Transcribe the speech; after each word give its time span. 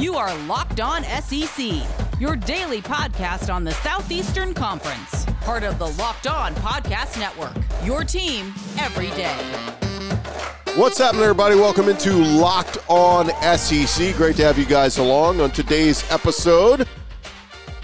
You 0.00 0.14
are 0.14 0.32
Locked 0.44 0.78
On 0.78 1.02
SEC, 1.02 1.72
your 2.20 2.36
daily 2.36 2.80
podcast 2.80 3.52
on 3.52 3.64
the 3.64 3.72
Southeastern 3.72 4.54
Conference, 4.54 5.26
part 5.40 5.64
of 5.64 5.80
the 5.80 5.88
Locked 5.88 6.28
On 6.28 6.54
Podcast 6.54 7.18
Network. 7.18 7.56
Your 7.82 8.04
team 8.04 8.54
every 8.78 9.08
day. 9.08 9.34
What's 10.76 10.98
happening, 10.98 11.24
everybody? 11.24 11.56
Welcome 11.56 11.88
into 11.88 12.12
Locked 12.12 12.78
On 12.86 13.26
SEC. 13.58 14.14
Great 14.14 14.36
to 14.36 14.44
have 14.44 14.56
you 14.56 14.66
guys 14.66 14.98
along 14.98 15.40
on 15.40 15.50
today's 15.50 16.08
episode. 16.12 16.86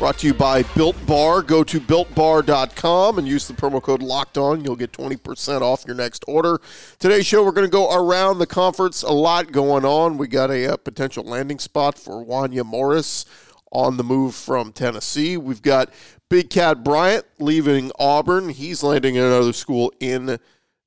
Brought 0.04 0.18
to 0.18 0.26
you 0.26 0.34
by 0.34 0.64
Built 0.74 1.06
Bar. 1.06 1.40
Go 1.40 1.64
to 1.64 1.80
builtbar.com 1.80 3.18
and 3.18 3.26
use 3.26 3.48
the 3.48 3.54
promo 3.54 3.82
code 3.82 4.02
Locked 4.02 4.36
On. 4.36 4.62
You'll 4.62 4.76
get 4.76 4.92
20% 4.92 5.62
off 5.62 5.86
your 5.86 5.96
next 5.96 6.26
order. 6.28 6.60
Today's 6.98 7.24
show, 7.24 7.42
we're 7.42 7.52
going 7.52 7.66
to 7.66 7.72
go 7.72 7.90
around 7.90 8.38
the 8.38 8.46
conference. 8.46 9.02
A 9.02 9.12
lot 9.12 9.50
going 9.50 9.86
on. 9.86 10.18
We 10.18 10.28
got 10.28 10.50
a, 10.50 10.74
a 10.74 10.76
potential 10.76 11.24
landing 11.24 11.58
spot 11.58 11.98
for 11.98 12.22
Wanya 12.22 12.66
Morris 12.66 13.24
on 13.72 13.96
the 13.96 14.04
move 14.04 14.34
from 14.34 14.74
Tennessee. 14.74 15.38
We've 15.38 15.62
got 15.62 15.88
Big 16.28 16.50
Cat 16.50 16.84
Bryant 16.84 17.24
leaving 17.38 17.90
Auburn. 17.98 18.50
He's 18.50 18.82
landing 18.82 19.16
at 19.16 19.24
another 19.24 19.54
school 19.54 19.90
in 20.00 20.38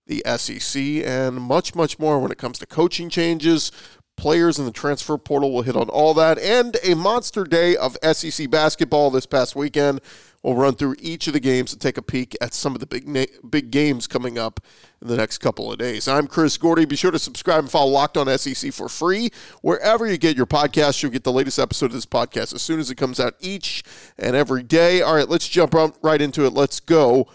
the 0.06 0.22
SEC, 0.38 0.80
and 0.80 1.42
much, 1.42 1.74
much 1.74 1.98
more 1.98 2.20
when 2.20 2.32
it 2.32 2.38
comes 2.38 2.60
to 2.60 2.66
coaching 2.68 3.10
changes, 3.10 3.72
players 4.18 4.60
in 4.60 4.66
the 4.66 4.72
transfer 4.72 5.18
portal. 5.18 5.54
We'll 5.54 5.64
hit 5.64 5.76
on 5.78 5.90
all 5.90 6.14
that 6.16 6.38
and 6.40 6.76
a 6.84 6.96
monster 6.96 7.46
day 7.46 7.78
of 7.78 7.96
SEC 8.04 8.50
basketball 8.50 9.10
this 9.12 9.26
past 9.26 9.56
weekend. 9.56 10.02
We'll 10.44 10.56
run 10.56 10.76
through 10.76 10.96
each 11.00 11.28
of 11.28 11.34
the 11.34 11.40
games 11.40 11.72
and 11.74 11.82
take 11.82 11.98
a 11.98 12.02
peek 12.02 12.36
at 12.42 12.54
some 12.54 12.74
of 12.74 12.80
the 12.80 12.86
big 12.86 13.08
na- 13.08 13.26
big 13.50 13.72
games 13.72 14.08
coming 14.08 14.38
up 14.38 14.60
in 15.02 15.08
the 15.08 15.18
next 15.18 15.40
couple 15.40 15.72
of 15.72 15.78
days. 15.78 16.08
I'm 16.08 16.28
Chris 16.28 16.58
Gordy. 16.58 16.86
Be 16.86 16.96
sure 16.96 17.12
to 17.12 17.20
subscribe 17.20 17.60
and 17.60 17.72
follow 17.72 17.92
Locked 17.92 18.18
On 18.18 18.38
SEC 18.38 18.72
for 18.72 18.88
free 18.88 19.30
wherever 19.62 20.08
you 20.08 20.18
get 20.18 20.38
your 20.38 20.46
podcast. 20.46 21.02
You'll 21.02 21.12
get 21.12 21.24
the 21.24 21.32
latest 21.32 21.60
episode 21.60 21.88
of 21.88 21.94
this 21.94 22.06
podcast 22.06 22.54
as 22.54 22.62
soon 22.62 22.80
as 22.80 22.90
it 22.92 22.96
comes 22.96 23.20
out 23.20 23.34
each 23.40 23.84
and 24.18 24.36
every 24.36 24.64
day. 24.64 25.02
All 25.02 25.16
right, 25.16 25.30
let's 25.30 25.48
jump 25.48 25.76
right 26.02 26.22
into 26.22 26.46
it. 26.46 26.54
Let's 26.54 26.80
go 26.80 27.28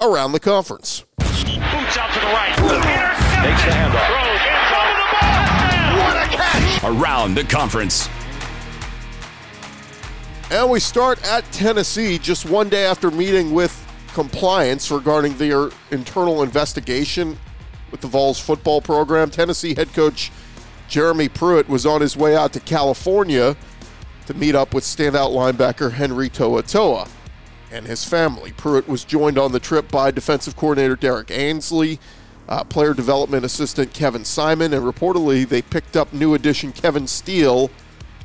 around 0.00 0.32
the 0.32 0.40
conference. 0.40 1.04
Boots 1.18 1.96
out 1.96 2.12
to 2.12 2.20
the 2.20 2.26
right. 2.26 2.58
Intercepted. 2.58 3.44
Takes 3.44 3.64
the 3.64 3.70
handoff. 3.70 4.27
Around 6.84 7.34
the 7.34 7.44
conference. 7.44 8.08
And 10.50 10.70
we 10.70 10.80
start 10.80 11.22
at 11.24 11.44
Tennessee 11.52 12.18
just 12.18 12.48
one 12.48 12.68
day 12.68 12.84
after 12.84 13.10
meeting 13.10 13.52
with 13.52 13.84
compliance 14.14 14.90
regarding 14.90 15.36
their 15.38 15.70
internal 15.90 16.42
investigation 16.42 17.36
with 17.90 18.00
the 18.00 18.06
Vols 18.06 18.38
football 18.38 18.80
program. 18.80 19.30
Tennessee 19.30 19.74
head 19.74 19.92
coach 19.92 20.30
Jeremy 20.88 21.28
Pruitt 21.28 21.68
was 21.68 21.84
on 21.84 22.00
his 22.00 22.16
way 22.16 22.36
out 22.36 22.52
to 22.54 22.60
California 22.60 23.56
to 24.26 24.34
meet 24.34 24.54
up 24.54 24.72
with 24.72 24.84
standout 24.84 25.32
linebacker 25.32 25.92
Henry 25.92 26.28
To'o 26.28 26.62
To'o 26.62 27.06
and 27.70 27.86
his 27.86 28.04
family. 28.04 28.52
Pruitt 28.52 28.88
was 28.88 29.04
joined 29.04 29.38
on 29.38 29.52
the 29.52 29.60
trip 29.60 29.90
by 29.90 30.10
defensive 30.10 30.56
coordinator 30.56 30.96
Derrick 30.96 31.30
Ansley, 31.30 31.98
uh, 32.48 32.64
player 32.64 32.94
development 32.94 33.44
assistant 33.44 33.92
Kevin 33.92 34.24
Simon, 34.24 34.72
and 34.72 34.84
reportedly 34.84 35.48
they 35.48 35.62
picked 35.62 35.96
up 35.96 36.12
new 36.12 36.34
addition 36.34 36.72
Kevin 36.72 37.06
Steele 37.06 37.70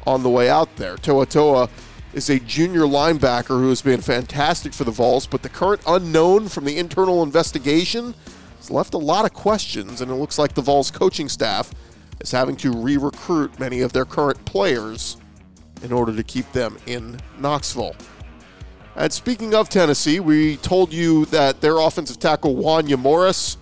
on 0.07 0.23
the 0.23 0.29
way 0.29 0.49
out 0.49 0.73
there. 0.77 0.95
To'o 0.97 1.25
To'o 1.25 1.69
is 2.13 2.29
a 2.29 2.39
junior 2.39 2.81
linebacker 2.81 3.59
who 3.59 3.69
has 3.69 3.81
been 3.81 4.01
fantastic 4.01 4.73
for 4.73 4.83
the 4.83 4.91
Vols, 4.91 5.27
but 5.27 5.41
the 5.41 5.49
current 5.49 5.81
unknown 5.87 6.47
from 6.47 6.65
the 6.65 6.77
internal 6.77 7.23
investigation 7.23 8.13
has 8.57 8.69
left 8.69 8.93
a 8.93 8.97
lot 8.97 9.25
of 9.25 9.33
questions, 9.33 9.99
and 9.99 10.11
it 10.11 10.15
looks 10.15 10.37
like 10.37 10.53
the 10.53 10.61
Vols 10.61 10.91
coaching 10.91 11.27
staff 11.27 11.73
is 12.21 12.31
having 12.31 12.55
to 12.57 12.71
re 12.71 12.97
recruit 12.97 13.59
many 13.59 13.81
of 13.81 13.93
their 13.93 14.05
current 14.05 14.43
players 14.45 15.17
in 15.81 15.91
order 15.91 16.15
to 16.15 16.23
keep 16.23 16.49
them 16.53 16.77
in 16.85 17.19
Knoxville. 17.39 17.95
And 18.95 19.11
speaking 19.11 19.55
of 19.55 19.69
Tennessee, 19.69 20.19
we 20.19 20.57
told 20.57 20.93
you 20.93 21.25
that 21.25 21.61
their 21.61 21.79
offensive 21.79 22.19
tackle 22.19 22.55
Wanya 22.55 22.97
Morris, 22.97 23.57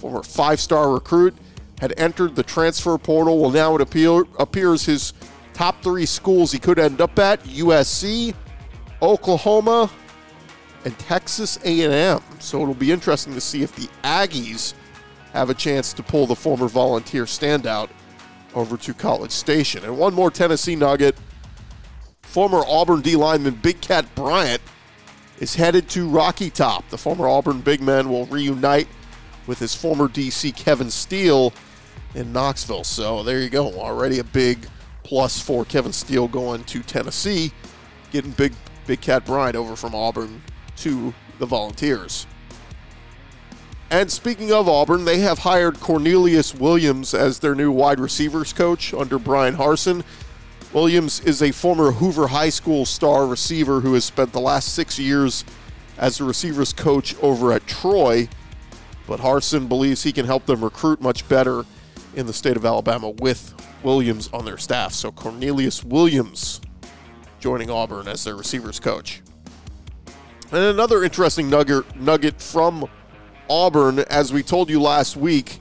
former 0.00 0.22
five-star 0.22 0.90
recruit, 0.92 1.34
had 1.80 1.94
entered 1.96 2.34
the 2.34 2.42
transfer 2.42 2.96
portal. 2.98 3.38
Well, 3.38 3.50
now 3.50 3.74
it 3.74 3.80
appear, 3.80 4.24
appears 4.38 4.84
his 4.84 5.12
top 5.52 5.82
three 5.82 6.06
schools 6.06 6.52
he 6.52 6.58
could 6.58 6.78
end 6.78 7.00
up 7.00 7.18
at: 7.18 7.42
USC, 7.44 8.34
Oklahoma, 9.02 9.90
and 10.84 10.98
Texas 10.98 11.58
A&M. 11.64 12.20
So 12.38 12.62
it'll 12.62 12.74
be 12.74 12.92
interesting 12.92 13.34
to 13.34 13.40
see 13.40 13.62
if 13.62 13.74
the 13.76 13.88
Aggies 14.02 14.74
have 15.32 15.50
a 15.50 15.54
chance 15.54 15.92
to 15.92 16.02
pull 16.02 16.26
the 16.26 16.34
former 16.34 16.68
Volunteer 16.68 17.24
standout 17.24 17.88
over 18.54 18.76
to 18.76 18.94
College 18.94 19.30
Station. 19.30 19.84
And 19.84 19.96
one 19.96 20.14
more 20.14 20.30
Tennessee 20.30 20.76
nugget 20.76 21.16
former 22.22 22.62
Auburn 22.66 23.00
D 23.00 23.16
lineman 23.16 23.54
Big 23.54 23.80
Cat 23.80 24.06
Bryant 24.14 24.60
is 25.40 25.54
headed 25.54 25.88
to 25.90 26.08
Rocky 26.08 26.50
Top. 26.50 26.88
The 26.90 26.98
former 26.98 27.28
Auburn 27.28 27.60
big 27.60 27.80
man 27.80 28.08
will 28.08 28.26
reunite 28.26 28.88
with 29.50 29.58
his 29.58 29.74
former 29.74 30.06
DC 30.06 30.54
Kevin 30.54 30.92
Steele 30.92 31.52
in 32.14 32.32
Knoxville. 32.32 32.84
So 32.84 33.24
there 33.24 33.40
you 33.40 33.50
go. 33.50 33.72
Already 33.72 34.20
a 34.20 34.24
big 34.24 34.68
plus 35.02 35.40
for 35.40 35.64
Kevin 35.64 35.92
Steele 35.92 36.28
going 36.28 36.62
to 36.62 36.84
Tennessee, 36.84 37.50
getting 38.12 38.30
Big 38.30 38.52
Big 38.86 39.00
Cat 39.00 39.26
Bryant 39.26 39.56
over 39.56 39.74
from 39.74 39.92
Auburn 39.92 40.40
to 40.76 41.12
the 41.40 41.46
Volunteers. 41.46 42.28
And 43.90 44.08
speaking 44.08 44.52
of 44.52 44.68
Auburn, 44.68 45.04
they 45.04 45.18
have 45.18 45.40
hired 45.40 45.80
Cornelius 45.80 46.54
Williams 46.54 47.12
as 47.12 47.40
their 47.40 47.56
new 47.56 47.72
wide 47.72 47.98
receivers 47.98 48.52
coach 48.52 48.94
under 48.94 49.18
Bryan 49.18 49.56
Harsin. 49.56 50.04
Williams 50.72 51.18
is 51.18 51.42
a 51.42 51.50
former 51.50 51.90
Hoover 51.90 52.28
High 52.28 52.50
School 52.50 52.86
star 52.86 53.26
receiver 53.26 53.80
who 53.80 53.94
has 53.94 54.04
spent 54.04 54.32
the 54.32 54.38
last 54.38 54.72
six 54.72 54.96
years 54.96 55.44
as 55.98 56.20
a 56.20 56.24
receivers 56.24 56.72
coach 56.72 57.16
over 57.20 57.52
at 57.52 57.66
Troy. 57.66 58.28
But 59.10 59.18
Harsin 59.18 59.68
believes 59.68 60.04
he 60.04 60.12
can 60.12 60.24
help 60.24 60.46
them 60.46 60.62
recruit 60.62 61.00
much 61.00 61.28
better 61.28 61.64
in 62.14 62.26
the 62.26 62.32
state 62.32 62.56
of 62.56 62.64
Alabama 62.64 63.10
with 63.10 63.52
Williams 63.82 64.30
on 64.32 64.44
their 64.44 64.56
staff. 64.56 64.92
So 64.92 65.10
Cornelius 65.10 65.82
Williams 65.82 66.60
joining 67.40 67.70
Auburn 67.70 68.06
as 68.06 68.22
their 68.22 68.36
receivers 68.36 68.78
coach. 68.78 69.20
And 70.52 70.62
another 70.62 71.02
interesting 71.02 71.50
nugget, 71.50 71.96
nugget 71.96 72.40
from 72.40 72.88
Auburn, 73.48 73.98
as 73.98 74.32
we 74.32 74.44
told 74.44 74.70
you 74.70 74.80
last 74.80 75.16
week, 75.16 75.58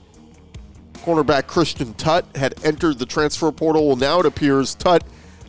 cornerback 0.98 1.48
Christian 1.48 1.96
Tutt 1.96 2.28
had 2.36 2.54
entered 2.64 3.00
the 3.00 3.08
transfer 3.08 3.52
portal. 3.52 3.88
Well, 3.88 3.96
now 3.96 4.20
it 4.20 4.28
appears 4.28 4.76
Tutt 4.76 5.04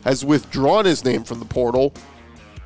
has 0.05 0.25
withdrawn 0.25 0.85
his 0.85 1.05
name 1.05 1.23
from 1.23 1.37
the 1.37 1.45
portal. 1.45 1.93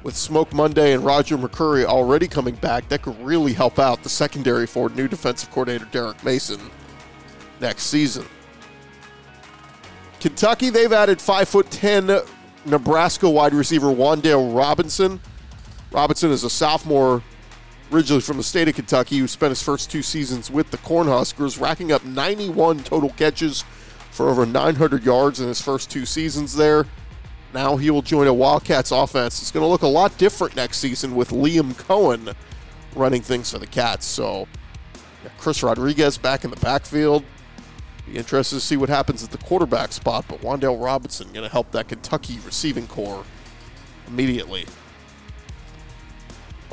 With 0.05 0.16
Smoke 0.16 0.53
Monday 0.53 0.93
and 0.93 1.03
Roger 1.03 1.35
McCreary 1.35 1.83
already 1.83 2.27
coming 2.27 2.53
back, 2.53 2.88
that 2.89 3.01
could 3.01 3.19
really 3.25 3.53
help 3.53 3.79
out 3.79 4.03
the 4.03 4.09
secondary 4.09 4.67
for 4.67 4.88
new 4.89 5.07
defensive 5.07 5.49
coordinator 5.49 5.85
Derek 5.91 6.23
Mason 6.23 6.59
next 7.59 7.85
season. 7.85 8.23
Kentucky, 10.19 10.69
they've 10.69 10.93
added 10.93 11.17
5'10 11.17 12.29
Nebraska 12.67 13.27
wide 13.27 13.55
receiver 13.55 13.88
Wan'Dale 13.88 14.55
Robinson. 14.55 15.19
Robinson 15.91 16.29
is 16.29 16.43
a 16.43 16.51
sophomore 16.51 17.23
originally 17.91 18.22
from 18.22 18.37
the 18.37 18.43
state 18.43 18.67
of 18.67 18.75
Kentucky, 18.75 19.17
who 19.17 19.27
spent 19.27 19.49
his 19.49 19.63
first 19.63 19.89
two 19.89 20.03
seasons 20.03 20.51
with 20.51 20.69
the 20.69 20.77
Cornhuskers, 20.77 21.59
racking 21.59 21.91
up 21.91 22.05
91 22.05 22.83
total 22.83 23.09
catches 23.09 23.63
for 24.11 24.29
over 24.29 24.45
900 24.45 25.03
yards 25.03 25.39
in 25.39 25.47
his 25.47 25.63
first 25.63 25.89
two 25.89 26.05
seasons 26.05 26.55
there. 26.55 26.85
Now 27.55 27.77
he 27.77 27.89
will 27.89 28.01
join 28.01 28.27
a 28.27 28.33
Wildcats 28.33 28.91
offense. 28.91 29.41
It's 29.41 29.49
going 29.49 29.63
to 29.63 29.67
look 29.67 29.81
a 29.81 29.88
lot 29.88 30.17
different 30.17 30.57
next 30.57 30.79
season 30.79 31.16
with 31.16 31.29
Liam 31.29 31.73
Coen 31.73 32.35
running 32.93 33.21
things 33.21 33.51
for 33.51 33.59
the 33.59 33.66
Cats. 33.66 34.05
So, 34.05 34.49
yeah, 35.23 35.29
Chris 35.38 35.63
Rodriguez 35.63 36.17
back 36.17 36.43
in 36.43 36.49
the 36.49 36.57
backfield. 36.57 37.23
Be 38.05 38.17
interested 38.17 38.55
to 38.55 38.61
see 38.61 38.75
what 38.75 38.89
happens 38.89 39.23
at 39.23 39.31
the 39.31 39.38
quarterback 39.38 39.93
spot, 39.93 40.25
but 40.27 40.41
Wan'Dale 40.41 40.83
Robinson 40.83 41.31
going 41.31 41.45
to 41.45 41.51
help 41.51 41.71
that 41.71 41.88
Kentucky 41.88 42.40
receiving 42.46 42.87
core 42.87 43.23
immediately. 44.05 44.66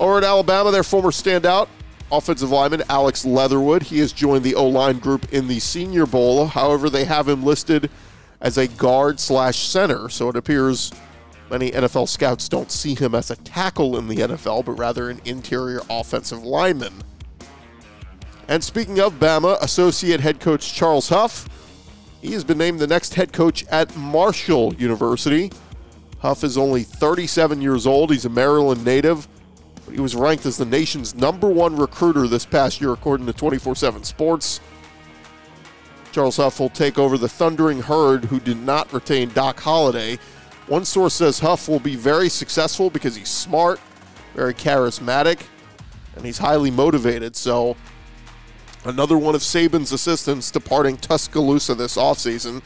Over 0.00 0.18
at 0.18 0.24
Alabama, 0.24 0.72
their 0.72 0.82
former 0.82 1.12
standout 1.12 1.68
offensive 2.10 2.50
lineman 2.50 2.82
Alex 2.88 3.24
Leatherwood. 3.24 3.84
He 3.84 4.00
has 4.00 4.12
joined 4.12 4.42
the 4.42 4.56
O 4.56 4.66
line 4.66 4.98
group 4.98 5.32
in 5.32 5.46
the 5.46 5.60
Senior 5.60 6.06
Bowl. 6.06 6.46
However, 6.46 6.90
they 6.90 7.04
have 7.04 7.28
him 7.28 7.44
listed 7.44 7.88
as 8.42 8.58
a 8.58 8.66
guard 8.66 9.18
slash 9.18 9.66
center, 9.66 10.08
so 10.08 10.28
it 10.28 10.36
appears 10.36 10.92
many 11.50 11.70
NFL 11.70 12.08
scouts 12.08 12.48
don't 12.48 12.70
see 12.70 12.94
him 12.94 13.14
as 13.14 13.30
a 13.30 13.36
tackle 13.36 13.96
in 13.96 14.08
the 14.08 14.16
NFL, 14.16 14.64
but 14.64 14.72
rather 14.72 15.08
an 15.08 15.20
interior 15.24 15.80
offensive 15.88 16.42
lineman. 16.44 16.92
And 18.48 18.62
speaking 18.62 18.98
of 19.00 19.14
Bama, 19.14 19.60
associate 19.62 20.20
head 20.20 20.40
coach 20.40 20.74
Charles 20.74 21.08
Huff, 21.08 21.48
he 22.20 22.32
has 22.32 22.44
been 22.44 22.58
named 22.58 22.80
the 22.80 22.86
next 22.86 23.14
head 23.14 23.32
coach 23.32 23.64
at 23.68 23.96
Marshall 23.96 24.74
University. 24.74 25.50
Huff 26.18 26.44
is 26.44 26.58
only 26.58 26.82
37 26.82 27.60
years 27.60 27.86
old. 27.86 28.10
He's 28.10 28.24
a 28.24 28.28
Maryland 28.28 28.84
native. 28.84 29.26
But 29.86 29.94
He 29.94 30.00
was 30.00 30.14
ranked 30.14 30.46
as 30.46 30.56
the 30.56 30.64
nation's 30.64 31.14
number 31.14 31.48
one 31.48 31.76
recruiter 31.76 32.26
this 32.26 32.46
past 32.46 32.80
year, 32.80 32.92
according 32.92 33.26
to 33.26 33.32
24 33.32 33.76
7 33.76 34.04
Sports. 34.04 34.60
Charles 36.12 36.36
Huff 36.36 36.60
will 36.60 36.68
take 36.68 36.98
over 36.98 37.16
the 37.16 37.28
Thundering 37.28 37.80
Herd, 37.80 38.26
who 38.26 38.38
did 38.38 38.58
not 38.58 38.92
retain 38.92 39.30
Doc 39.30 39.58
Holliday, 39.58 40.18
One 40.68 40.84
source 40.84 41.14
says 41.14 41.40
Huff 41.40 41.68
will 41.68 41.80
be 41.80 41.96
very 41.96 42.28
successful 42.28 42.90
because 42.90 43.16
he's 43.16 43.28
smart, 43.28 43.80
very 44.34 44.54
charismatic, 44.54 45.42
and 46.14 46.24
he's 46.24 46.38
highly 46.38 46.70
motivated. 46.70 47.34
So, 47.34 47.76
another 48.84 49.18
one 49.18 49.34
of 49.34 49.40
Saban's 49.40 49.90
assistants 49.90 50.50
departing 50.50 50.98
Tuscaloosa 50.98 51.74
this 51.74 51.96
offseason. 51.96 52.62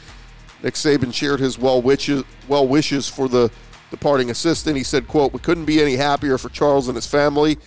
Nick 0.61 0.75
Saban 0.75 1.13
shared 1.13 1.39
his 1.39 1.57
well 1.57 1.81
wishes, 1.81 2.23
well 2.47 2.67
wishes 2.67 3.07
for 3.07 3.27
the 3.27 3.49
departing 3.89 4.29
assistant. 4.29 4.77
He 4.77 4.83
said, 4.83 5.07
quote, 5.07 5.33
We 5.33 5.39
couldn't 5.39 5.65
be 5.65 5.81
any 5.81 5.95
happier 5.95 6.37
for 6.37 6.49
Charles 6.49 6.87
and 6.87 6.95
his 6.95 7.07
family. 7.07 7.57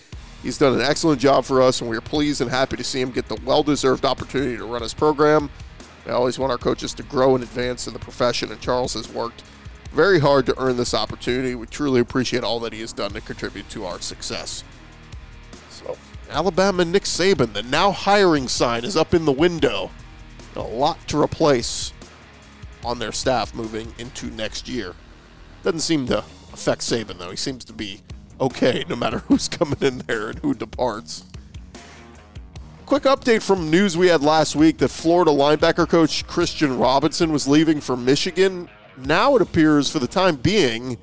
He's 0.43 0.57
done 0.57 0.73
an 0.73 0.81
excellent 0.81 1.21
job 1.21 1.45
for 1.45 1.61
us, 1.61 1.81
and 1.81 1.89
we 1.89 1.97
are 1.97 2.01
pleased 2.01 2.41
and 2.41 2.49
happy 2.49 2.77
to 2.77 2.83
see 2.83 3.01
him 3.01 3.11
get 3.11 3.27
the 3.27 3.39
well 3.45 3.63
deserved 3.63 4.05
opportunity 4.05 4.57
to 4.57 4.65
run 4.65 4.81
his 4.81 4.93
program. 4.93 5.49
We 6.05 6.11
always 6.11 6.39
want 6.39 6.51
our 6.51 6.57
coaches 6.57 6.93
to 6.95 7.03
grow 7.03 7.35
and 7.35 7.43
advance 7.43 7.87
in 7.87 7.93
the 7.93 7.99
profession, 7.99 8.51
and 8.51 8.59
Charles 8.59 8.93
has 8.93 9.07
worked 9.11 9.43
very 9.91 10.19
hard 10.19 10.45
to 10.45 10.59
earn 10.59 10.77
this 10.77 10.93
opportunity. 10.93 11.53
We 11.53 11.67
truly 11.67 11.99
appreciate 11.99 12.43
all 12.43 12.59
that 12.61 12.73
he 12.73 12.81
has 12.81 12.93
done 12.93 13.11
to 13.11 13.21
contribute 13.21 13.69
to 13.69 13.85
our 13.85 13.99
success. 13.99 14.63
So, 15.69 15.97
Alabama 16.29 16.85
Nick 16.85 17.03
Saban, 17.03 17.53
the 17.53 17.63
now 17.63 17.91
hiring 17.91 18.47
sign 18.47 18.85
is 18.85 18.95
up 18.95 19.13
in 19.13 19.25
the 19.25 19.31
window. 19.31 19.91
A 20.55 20.61
lot 20.61 21.07
to 21.09 21.21
replace 21.21 21.93
on 22.83 22.99
their 22.99 23.11
staff 23.11 23.53
moving 23.53 23.93
into 23.97 24.27
next 24.27 24.67
year. 24.67 24.95
Doesn't 25.63 25.81
seem 25.81 26.07
to 26.07 26.19
affect 26.53 26.81
Saban, 26.81 27.17
though. 27.19 27.29
He 27.29 27.37
seems 27.37 27.63
to 27.65 27.73
be 27.73 28.01
okay 28.39 28.83
no 28.89 28.95
matter 28.95 29.19
who's 29.27 29.47
coming 29.47 29.77
in 29.81 29.99
there 29.99 30.29
and 30.29 30.39
who 30.39 30.53
departs. 30.53 31.25
Quick 32.91 33.03
update 33.03 33.41
from 33.41 33.71
news 33.71 33.95
we 33.95 34.07
had 34.07 34.21
last 34.21 34.53
week 34.53 34.77
that 34.79 34.89
Florida 34.89 35.31
linebacker 35.31 35.87
coach 35.87 36.27
Christian 36.27 36.77
Robinson 36.77 37.31
was 37.31 37.47
leaving 37.47 37.79
for 37.79 37.95
Michigan. 37.95 38.67
Now 38.97 39.37
it 39.37 39.41
appears, 39.41 39.89
for 39.89 39.99
the 39.99 40.07
time 40.07 40.35
being, 40.35 40.97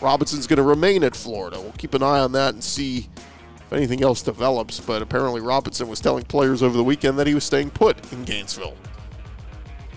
Robinson's 0.00 0.46
going 0.46 0.56
to 0.56 0.62
remain 0.62 1.04
at 1.04 1.14
Florida. 1.14 1.60
We'll 1.60 1.72
keep 1.72 1.92
an 1.92 2.02
eye 2.02 2.20
on 2.20 2.32
that 2.32 2.54
and 2.54 2.64
see 2.64 3.10
if 3.54 3.70
anything 3.70 4.02
else 4.02 4.22
develops. 4.22 4.80
But 4.80 5.02
apparently, 5.02 5.42
Robinson 5.42 5.88
was 5.88 6.00
telling 6.00 6.24
players 6.24 6.62
over 6.62 6.74
the 6.74 6.82
weekend 6.82 7.18
that 7.18 7.26
he 7.26 7.34
was 7.34 7.44
staying 7.44 7.68
put 7.68 8.10
in 8.14 8.24
Gainesville. 8.24 8.74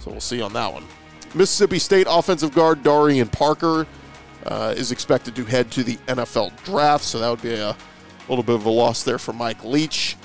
So 0.02 0.12
we'll 0.12 0.20
see 0.20 0.42
on 0.42 0.52
that 0.52 0.74
one. 0.74 0.84
Mississippi 1.36 1.80
State 1.80 2.08
offensive 2.10 2.54
guard 2.54 2.84
Darian 2.84 3.30
Parker 3.30 3.88
uh, 4.46 4.74
is 4.76 4.92
expected 4.92 5.38
to 5.38 5.46
head 5.46 5.72
to 5.72 5.86
the 5.86 5.96
NFL 6.10 6.52
draft, 6.66 7.06
so 7.06 7.18
that 7.18 7.30
would 7.30 7.42
be 7.42 7.54
a 7.54 7.78
little 8.28 8.44
bit 8.44 8.56
of 8.56 8.66
a 8.66 8.70
loss 8.70 9.04
there 9.04 9.18
for 9.18 9.32
Mike 9.32 9.64
Leach. 9.64 10.18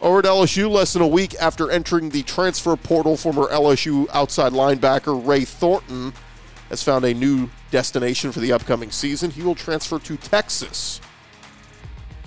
Over 0.00 0.20
at 0.20 0.24
LSU, 0.26 0.70
less 0.70 0.92
than 0.92 1.02
a 1.02 1.08
week 1.08 1.34
after 1.40 1.70
entering 1.70 2.10
the 2.10 2.22
transfer 2.22 2.76
portal, 2.76 3.16
former 3.16 3.46
LSU 3.46 4.06
outside 4.12 4.52
linebacker 4.52 5.26
Ray 5.26 5.44
Thornton 5.44 6.12
has 6.68 6.82
found 6.82 7.04
a 7.04 7.12
new 7.12 7.50
destination 7.70 8.30
for 8.30 8.38
the 8.38 8.52
upcoming 8.52 8.92
season. 8.92 9.30
He 9.30 9.42
will 9.42 9.56
transfer 9.56 9.98
to 9.98 10.16
Texas. 10.16 11.00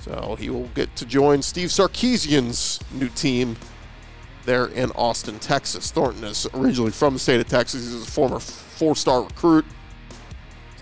So 0.02 0.36
he 0.38 0.50
will 0.50 0.68
get 0.74 0.94
to 0.98 1.06
join 1.06 1.42
Steve 1.42 1.70
Sarkisian's 1.70 2.80
new 2.92 3.08
team 3.10 3.56
there 4.46 4.66
in 4.66 4.92
Austin, 4.92 5.40
Texas. 5.40 5.92
Thornton 5.92 6.24
is 6.26 6.48
originally 6.54 6.92
from 6.92 7.14
the 7.14 7.20
state 7.20 7.40
of 7.40 7.48
Texas. 7.48 7.84
He's 7.84 8.04
a 8.04 8.12
former 8.12 8.40
four 8.40 8.96
star 8.96 9.22
recruit 9.22 9.66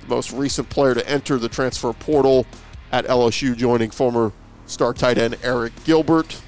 The 0.01 0.07
most 0.07 0.31
recent 0.31 0.69
player 0.69 0.95
to 0.95 1.07
enter 1.07 1.37
the 1.37 1.49
transfer 1.49 1.93
portal 1.93 2.47
at 2.91 3.05
LSU, 3.05 3.55
joining 3.55 3.91
former 3.91 4.31
star 4.65 4.93
tight 4.93 5.17
end 5.17 5.35
Arik 5.41 5.83
Gilbert, 5.83 6.41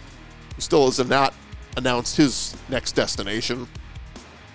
still 0.62 0.86
has 0.86 1.00
not 1.08 1.34
announced 1.78 2.18
his 2.18 2.56
next 2.70 2.94
destination. 2.94 3.68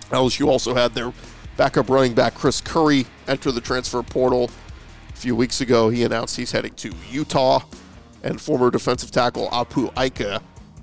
LSU 0.09 0.47
also 0.47 0.73
had 0.73 0.93
their 0.93 1.11
backup 1.57 1.89
running 1.89 2.13
back 2.13 2.35
Chris 2.35 2.61
Curry 2.61 3.05
enter 3.27 3.51
the 3.51 3.61
transfer 3.61 4.01
portal. 4.03 4.49
A 5.09 5.15
few 5.17 5.35
weeks 5.35 5.61
ago, 5.61 5.89
he 5.89 6.03
announced 6.03 6.37
he's 6.37 6.51
heading 6.51 6.73
to 6.75 6.93
Utah, 7.09 7.61
and 8.23 8.39
former 8.39 8.69
defensive 8.69 9.11
tackle 9.11 9.49
Apu 9.49 9.91
Ika 9.97 10.41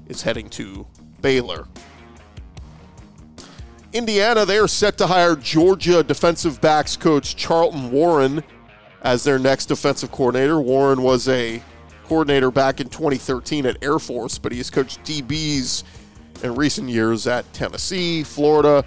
is 0.09 0.23
heading 0.23 0.49
to 0.51 0.87
Baylor. 1.21 1.67
Indiana, 3.93 4.45
they 4.45 4.59
are 4.59 4.67
set 4.67 4.99
to 4.99 5.07
hire 5.07 5.37
Georgia 5.37 6.03
defensive 6.03 6.61
backs 6.61 6.97
coach 6.97 7.37
Charlton 7.37 7.93
Warren 7.93 8.43
as 9.03 9.23
their 9.23 9.39
next 9.39 9.67
defensive 9.67 10.11
coordinator. 10.11 10.61
Warren 10.61 11.03
was 11.03 11.29
a 11.29 11.63
coordinator 12.05 12.51
back 12.51 12.81
in 12.81 12.89
2013 12.89 13.67
at 13.67 13.83
Air 13.83 13.99
Force, 13.99 14.39
but 14.39 14.53
he 14.53 14.59
has 14.59 14.71
coached 14.71 15.03
DBs 15.05 15.85
in 16.43 16.55
recent 16.55 16.89
years 16.89 17.27
at 17.27 17.51
Tennessee, 17.53 18.23
Florida, 18.23 18.85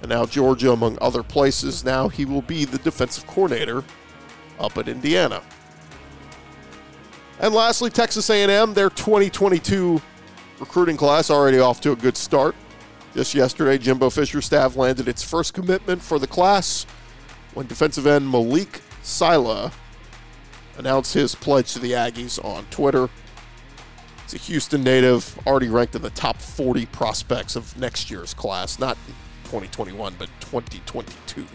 and 0.00 0.08
now 0.08 0.26
Georgia, 0.26 0.72
among 0.72 0.98
other 1.00 1.22
places. 1.22 1.84
Now 1.84 2.08
he 2.08 2.24
will 2.24 2.42
be 2.42 2.64
the 2.64 2.78
defensive 2.78 3.26
coordinator 3.26 3.82
up 4.58 4.76
at 4.76 4.88
Indiana. 4.88 5.42
And 7.40 7.54
lastly, 7.54 7.90
Texas 7.90 8.30
A&M, 8.30 8.74
their 8.74 8.90
2022 8.90 10.00
recruiting 10.58 10.96
class 10.96 11.30
already 11.30 11.58
off 11.58 11.80
to 11.82 11.92
a 11.92 11.96
good 11.96 12.16
start. 12.16 12.54
Just 13.14 13.34
yesterday, 13.34 13.78
Jimbo 13.78 14.10
Fisher 14.10 14.42
staff 14.42 14.76
landed 14.76 15.08
its 15.08 15.22
first 15.22 15.54
commitment 15.54 16.02
for 16.02 16.18
the 16.18 16.26
class 16.26 16.84
when 17.54 17.66
defensive 17.66 18.06
end 18.06 18.32
Malick 18.32 18.80
Sylla 19.02 19.72
announced 20.78 21.12
his 21.12 21.34
pledge 21.34 21.72
to 21.74 21.78
the 21.78 21.92
Aggies 21.92 22.42
on 22.44 22.64
Twitter. 22.70 23.10
He's 24.22 24.34
a 24.34 24.38
Houston 24.38 24.82
native, 24.82 25.38
already 25.46 25.68
ranked 25.68 25.94
in 25.94 26.02
the 26.02 26.10
top 26.10 26.36
40 26.36 26.86
prospects 26.86 27.56
of 27.56 27.76
next 27.78 28.10
year's 28.10 28.32
class, 28.32 28.78
not 28.78 28.96
2021, 29.44 30.14
but 30.18 30.28
2022. 30.40 31.46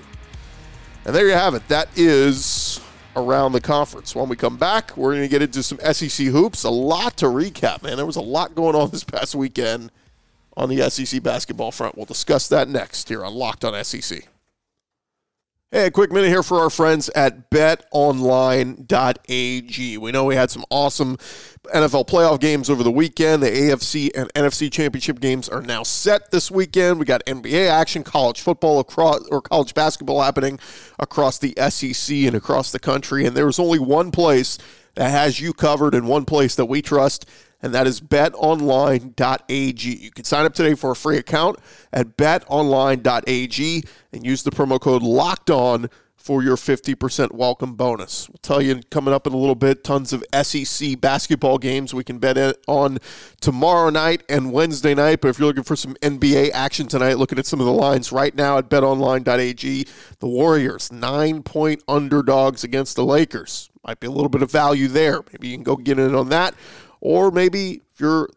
And 1.06 1.16
there 1.16 1.28
you 1.28 1.34
have 1.34 1.54
it. 1.54 1.68
That 1.68 1.88
is 1.96 2.80
around 3.16 3.52
the 3.52 3.62
conference. 3.62 4.16
When 4.16 4.30
we 4.30 4.36
come 4.36 4.58
back, 4.58 4.98
we're 4.98 5.12
going 5.12 5.24
to 5.24 5.28
get 5.28 5.42
into 5.42 5.62
some 5.62 5.80
SEC 5.80 6.28
hoops. 6.28 6.64
A 6.64 6.70
lot 6.70 7.18
to 7.18 7.26
recap, 7.26 7.84
man. 7.84 7.98
There 7.98 8.06
was 8.06 8.16
a 8.16 8.22
lot 8.22 8.56
going 8.56 8.76
on 8.76 8.90
this 8.90 9.04
past 9.04 9.36
weekend 9.36 9.92
on 10.58 10.70
the 10.70 10.90
SEC 10.90 11.22
basketball 11.22 11.72
front. 11.72 11.96
We'll 11.96 12.06
discuss 12.06 12.48
that 12.50 12.68
next 12.68 13.10
here 13.10 13.24
on 13.24 13.34
Locked 13.34 13.66
on 13.66 13.82
SEC. 13.84 14.28
Hey, 15.74 15.88
a 15.88 15.92
quick 15.92 16.12
minute 16.12 16.28
here 16.28 16.44
for 16.44 16.60
our 16.60 16.70
friends 16.70 17.10
at 17.16 17.50
betonline.ag. 17.50 18.78
We 19.98 20.12
know 20.12 20.24
we 20.24 20.36
had 20.36 20.52
some 20.52 20.64
awesome 20.70 21.18
NFL 21.74 22.08
playoff 22.08 22.40
games 22.40 22.70
over 22.70 22.84
the 22.84 22.92
weekend. 22.92 23.42
The 23.42 23.50
AFC 23.50 24.12
and 24.14 24.32
NFC 24.36 24.72
championship 24.72 25.20
games 25.20 25.50
are 25.50 25.64
now 25.64 25.82
set 25.82 26.30
this 26.30 26.52
weekend. 26.52 27.00
We 27.00 27.06
got 27.06 27.26
NBA 27.26 27.72
action, 27.72 28.04
college 28.04 28.40
football 28.40 28.80
across 28.82 29.28
or 29.30 29.42
college 29.42 29.74
basketball 29.74 30.22
happening 30.22 30.60
across 31.00 31.40
the 31.40 31.56
SEC 31.70 32.18
and 32.18 32.36
across 32.36 32.72
the 32.72 32.78
country. 32.78 33.26
And 33.26 33.36
there's 33.36 33.58
only 33.58 33.80
one 33.80 34.12
place 34.12 34.60
that 34.94 35.10
has 35.10 35.40
you 35.40 35.54
covered 35.54 35.96
and 35.96 36.08
one 36.08 36.26
place 36.26 36.54
that 36.54 36.66
we 36.66 36.84
trust, 36.84 37.28
and 37.64 37.74
that 37.74 37.88
is 37.88 38.02
betonline.ag. 38.02 39.98
You 39.98 40.12
can 40.12 40.26
sign 40.26 40.46
up 40.46 40.54
today 40.54 40.76
for 40.76 40.92
a 40.92 40.96
free 40.96 41.18
account 41.18 41.58
at 41.92 42.18
betonline.ag 42.18 43.84
and 44.12 44.26
use 44.26 44.44
the 44.44 44.52
promo 44.52 44.80
code 44.80 45.02
locked 45.02 45.50
on 45.50 45.90
for 46.18 46.42
your 46.42 46.56
50% 46.56 47.34
welcome 47.34 47.74
bonus. 47.74 48.30
We'll 48.30 48.40
tell 48.42 48.62
you 48.62 48.82
coming 48.92 49.14
up 49.14 49.28
in 49.28 49.34
a 49.34 49.38
little 49.38 49.56
bit 49.56 49.84
tons 49.84 50.14
of 50.14 50.24
SEC 50.42 51.00
basketball 51.02 51.58
games 51.58 51.94
we 51.94 52.06
can 52.06 52.18
bet 52.18 52.38
on 52.66 53.00
tomorrow 53.42 53.90
night 53.90 54.24
and 54.30 54.54
Wednesday 54.54 54.96
night. 54.96 55.20
But 55.20 55.30
if 55.30 55.40
you're 55.40 55.48
looking 55.48 55.64
for 55.64 55.76
some 55.76 55.96
NBA 55.96 56.52
action 56.52 56.88
tonight, 56.88 57.18
looking 57.18 57.40
at 57.40 57.46
some 57.46 57.60
of 57.60 57.66
the 57.66 57.74
lines 57.74 58.14
right 58.14 58.34
now 58.34 58.58
at 58.58 58.70
betonline.ag, 58.70 59.88
the 60.20 60.28
Warriors, 60.28 60.94
nine 60.94 61.44
point 61.44 61.84
underdogs 61.90 62.64
against 62.64 62.96
the 62.96 63.04
Lakers. 63.04 63.70
Might 63.86 64.00
be 64.00 64.08
a 64.08 64.12
little 64.12 64.30
bit 64.30 64.42
of 64.42 64.50
value 64.50 64.88
there. 64.88 65.22
Maybe 65.34 65.50
you 65.50 65.58
can 65.58 65.64
go 65.64 65.76
get 65.76 66.00
in 66.00 66.16
on 66.16 66.30
that. 66.30 66.56
Or 67.04 67.32
maybe 67.32 67.82
if 67.94 68.00
you're 68.00 68.30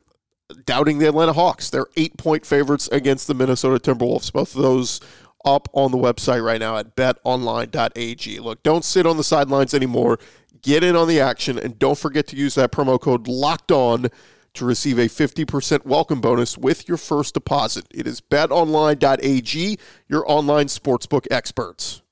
doubting 0.64 0.98
the 0.98 1.06
Atlanta 1.06 1.32
Hawks, 1.32 1.70
they're 1.70 1.86
eight 1.96 2.16
point 2.16 2.44
favorites 2.44 2.88
against 2.90 3.28
the 3.28 3.34
Minnesota 3.34 3.78
Timberwolves. 3.78 4.32
Both 4.32 4.56
of 4.56 4.62
those 4.62 5.00
up 5.44 5.68
on 5.72 5.92
the 5.92 5.98
website 5.98 6.44
right 6.44 6.58
now 6.58 6.76
at 6.76 6.96
betonline.ag. 6.96 8.40
Look, 8.40 8.64
don't 8.64 8.84
sit 8.84 9.06
on 9.06 9.18
the 9.18 9.22
sidelines 9.22 9.72
anymore. 9.72 10.18
Get 10.62 10.82
in 10.82 10.96
on 10.96 11.06
the 11.06 11.20
action 11.20 11.60
and 11.60 11.78
don't 11.78 11.96
forget 11.96 12.26
to 12.26 12.36
use 12.36 12.56
that 12.56 12.72
promo 12.72 13.00
code 13.00 13.28
locked 13.28 13.70
on 13.70 14.08
to 14.54 14.64
receive 14.64 14.98
a 14.98 15.06
50% 15.06 15.86
welcome 15.86 16.20
bonus 16.20 16.58
with 16.58 16.88
your 16.88 16.96
first 16.96 17.34
deposit. 17.34 17.86
It 17.94 18.08
is 18.08 18.20
betonline.ag, 18.20 19.78
your 20.08 20.28
online 20.28 20.66
sportsbook 20.66 21.28
experts. 21.30 22.02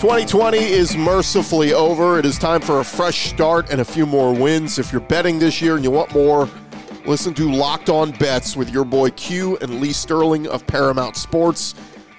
2020 0.00 0.56
is 0.56 0.96
mercifully 0.96 1.74
over. 1.74 2.18
It 2.18 2.24
is 2.24 2.38
time 2.38 2.62
for 2.62 2.80
a 2.80 2.84
fresh 2.84 3.28
start 3.28 3.68
and 3.70 3.82
a 3.82 3.84
few 3.84 4.06
more 4.06 4.34
wins. 4.34 4.78
If 4.78 4.92
you're 4.92 5.02
betting 5.02 5.38
this 5.38 5.60
year 5.60 5.74
and 5.74 5.84
you 5.84 5.90
want 5.90 6.14
more, 6.14 6.48
listen 7.04 7.34
to 7.34 7.52
Locked 7.52 7.90
On 7.90 8.10
Bets 8.12 8.56
with 8.56 8.70
your 8.70 8.86
boy 8.86 9.10
Q 9.10 9.58
and 9.58 9.78
Lee 9.78 9.92
Sterling 9.92 10.46
of 10.46 10.66
Paramount 10.66 11.18
Sports. 11.18 11.74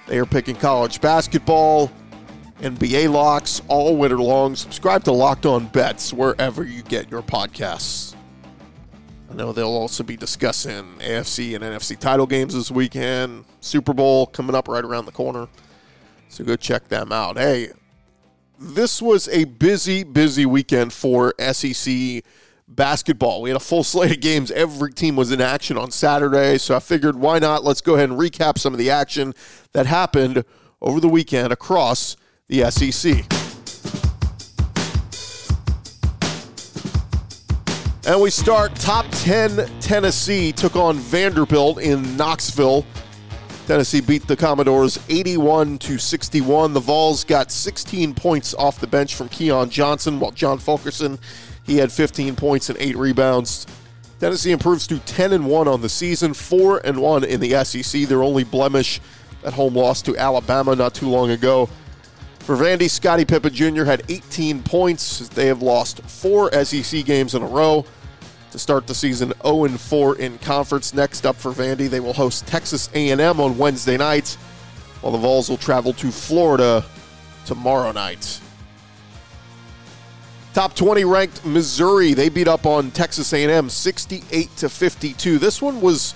They 0.06 0.20
are 0.20 0.24
picking 0.24 0.54
college 0.54 1.00
basketball, 1.00 1.90
NBA 2.60 3.10
locks 3.10 3.60
all 3.66 3.96
winter 3.96 4.18
long. 4.18 4.54
Subscribe 4.54 5.02
to 5.02 5.12
Locked 5.12 5.44
On 5.44 5.66
Bets 5.66 6.12
wherever 6.12 6.62
you 6.62 6.82
get 6.82 7.10
your 7.10 7.22
podcasts. 7.22 8.14
I 9.28 9.34
know 9.34 9.52
they'll 9.52 9.66
also 9.66 10.04
be 10.04 10.16
discussing 10.16 10.84
AFC 11.00 11.56
and 11.56 11.64
NFC 11.64 11.98
title 11.98 12.28
games 12.28 12.54
this 12.54 12.70
weekend. 12.70 13.44
Super 13.58 13.92
Bowl 13.92 14.26
coming 14.26 14.54
up 14.54 14.68
right 14.68 14.84
around 14.84 15.06
the 15.06 15.10
corner. 15.12 15.48
So 16.32 16.44
go 16.44 16.56
check 16.56 16.88
them 16.88 17.12
out. 17.12 17.36
Hey, 17.36 17.72
this 18.58 19.02
was 19.02 19.28
a 19.28 19.44
busy, 19.44 20.02
busy 20.02 20.46
weekend 20.46 20.94
for 20.94 21.34
SEC 21.38 22.24
basketball. 22.66 23.42
We 23.42 23.50
had 23.50 23.56
a 23.56 23.60
full 23.60 23.84
slate 23.84 24.12
of 24.12 24.20
games. 24.22 24.50
Every 24.50 24.94
team 24.94 25.14
was 25.14 25.30
in 25.30 25.42
action 25.42 25.76
on 25.76 25.90
Saturday. 25.90 26.56
So 26.56 26.74
I 26.74 26.80
figured, 26.80 27.16
why 27.16 27.38
not? 27.38 27.64
Let's 27.64 27.82
go 27.82 27.96
ahead 27.96 28.08
and 28.08 28.18
recap 28.18 28.56
some 28.56 28.72
of 28.72 28.78
the 28.78 28.88
action 28.88 29.34
that 29.72 29.84
happened 29.84 30.42
over 30.80 31.00
the 31.00 31.08
weekend 31.08 31.52
across 31.52 32.16
the 32.46 32.70
SEC. 32.70 33.26
And 38.10 38.22
we 38.22 38.30
start 38.30 38.74
top 38.76 39.04
10 39.10 39.68
Tennessee 39.80 40.50
took 40.50 40.76
on 40.76 40.96
Vanderbilt 40.96 41.78
in 41.78 42.16
Knoxville. 42.16 42.86
Tennessee 43.66 44.00
beat 44.00 44.26
the 44.26 44.36
Commodores 44.36 44.98
81 45.08 45.78
to 45.78 45.96
61. 45.96 46.72
The 46.72 46.80
Vols 46.80 47.22
got 47.22 47.52
16 47.52 48.12
points 48.14 48.54
off 48.54 48.80
the 48.80 48.88
bench 48.88 49.14
from 49.14 49.28
Keon 49.28 49.70
Johnson, 49.70 50.18
while 50.18 50.32
John 50.32 50.58
Fulkerson 50.58 51.18
he 51.64 51.76
had 51.76 51.92
15 51.92 52.34
points 52.34 52.70
and 52.70 52.78
8 52.80 52.96
rebounds. 52.96 53.66
Tennessee 54.18 54.50
improves 54.50 54.86
to 54.88 54.98
10 54.98 55.32
and 55.32 55.46
1 55.46 55.68
on 55.68 55.80
the 55.80 55.88
season, 55.88 56.34
4 56.34 56.80
and 56.84 57.00
1 57.00 57.24
in 57.24 57.38
the 57.40 57.64
SEC. 57.64 58.02
Their 58.02 58.24
only 58.24 58.42
blemish 58.42 59.00
at 59.44 59.52
home 59.52 59.74
loss 59.74 60.02
to 60.02 60.16
Alabama 60.16 60.74
not 60.74 60.94
too 60.94 61.08
long 61.08 61.30
ago. 61.30 61.68
For 62.40 62.56
Vandy, 62.56 62.90
Scottie 62.90 63.24
Pippen 63.24 63.54
Jr. 63.54 63.84
had 63.84 64.02
18 64.08 64.64
points. 64.64 65.28
They 65.28 65.46
have 65.46 65.62
lost 65.62 66.02
four 66.02 66.52
SEC 66.64 67.04
games 67.04 67.36
in 67.36 67.42
a 67.42 67.46
row 67.46 67.84
to 68.52 68.58
start 68.58 68.86
the 68.86 68.94
season 68.94 69.32
0 69.42 69.68
4 69.68 70.16
in 70.16 70.38
conference. 70.38 70.94
Next 70.94 71.26
up 71.26 71.36
for 71.36 71.52
Vandy, 71.52 71.88
they 71.88 72.00
will 72.00 72.12
host 72.12 72.46
Texas 72.46 72.88
A&M 72.94 73.40
on 73.40 73.58
Wednesday 73.58 73.96
night, 73.96 74.36
while 75.00 75.12
the 75.12 75.18
Vols 75.18 75.48
will 75.48 75.56
travel 75.56 75.92
to 75.94 76.10
Florida 76.12 76.84
tomorrow 77.44 77.92
night. 77.92 78.40
Top 80.54 80.74
20 80.74 81.04
ranked 81.06 81.44
Missouri, 81.46 82.12
they 82.12 82.28
beat 82.28 82.46
up 82.46 82.66
on 82.66 82.90
Texas 82.90 83.32
A&M 83.32 83.70
68 83.70 84.56
to 84.58 84.68
52. 84.68 85.38
This 85.38 85.62
one 85.62 85.80
was 85.80 86.14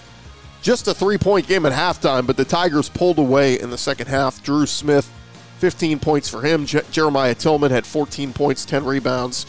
just 0.61 0.89
a 0.89 0.95
three-point 0.95 1.47
game 1.47 1.65
at 1.65 1.73
halftime, 1.73 2.27
but 2.27 2.37
the 2.37 2.45
Tigers 2.45 2.91
pulled 2.91 3.19
away 3.19 3.59
in 3.59 3.71
the 3.71 3.79
second 3.79 4.09
half. 4.09 4.43
Drew 4.43 4.67
Smith 4.67 5.11
15 5.59 5.99
points 6.01 6.29
for 6.29 6.43
him. 6.43 6.67
Je- 6.67 6.83
Jeremiah 6.91 7.35
Tilmon 7.35 7.71
had 7.71 7.87
14 7.87 8.35
points, 8.35 8.67
10 8.67 8.85
rebounds. 8.85 9.47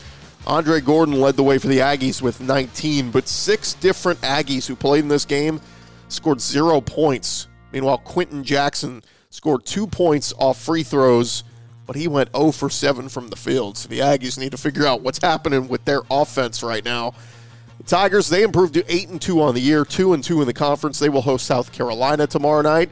Andre 0.47 0.79
Gordon 0.79 1.19
led 1.19 1.35
the 1.35 1.43
way 1.43 1.57
for 1.57 1.67
the 1.67 1.79
Aggies 1.79 2.21
with 2.21 2.39
19, 2.39 3.11
but 3.11 3.27
six 3.27 3.73
different 3.73 4.21
Aggies 4.21 4.65
who 4.65 4.77
played 4.77 5.03
in 5.03 5.09
this 5.09 5.25
game 5.25 5.59
scored 6.07 6.39
zero 6.39 6.79
points. 6.79 7.49
Meanwhile, 7.73 7.97
Quenton 7.97 8.45
Jackson 8.45 9.03
scored 9.29 9.65
two 9.65 9.85
points 9.85 10.33
off 10.37 10.57
free 10.57 10.83
throws, 10.83 11.43
but 11.85 11.97
he 11.97 12.07
went 12.07 12.33
0 12.33 12.53
for 12.53 12.69
7 12.69 13.09
from 13.09 13.27
the 13.27 13.35
field. 13.35 13.77
So 13.77 13.89
the 13.89 13.99
Aggies 13.99 14.39
need 14.39 14.51
to 14.51 14.57
figure 14.57 14.87
out 14.87 15.01
what's 15.01 15.21
happening 15.21 15.67
with 15.67 15.83
their 15.83 16.03
offense 16.09 16.63
right 16.63 16.83
now. 16.83 17.13
The 17.79 17.83
Tigers, 17.83 18.29
they 18.29 18.43
improved 18.43 18.75
to 18.75 18.89
8 18.89 19.09
and 19.09 19.21
2 19.21 19.41
on 19.41 19.53
the 19.53 19.59
year, 19.59 19.83
2 19.83 20.13
and 20.13 20.23
2 20.23 20.39
in 20.39 20.47
the 20.47 20.53
conference. 20.53 20.97
They 20.97 21.09
will 21.09 21.21
host 21.21 21.45
South 21.45 21.73
Carolina 21.73 22.25
tomorrow 22.25 22.61
night. 22.61 22.89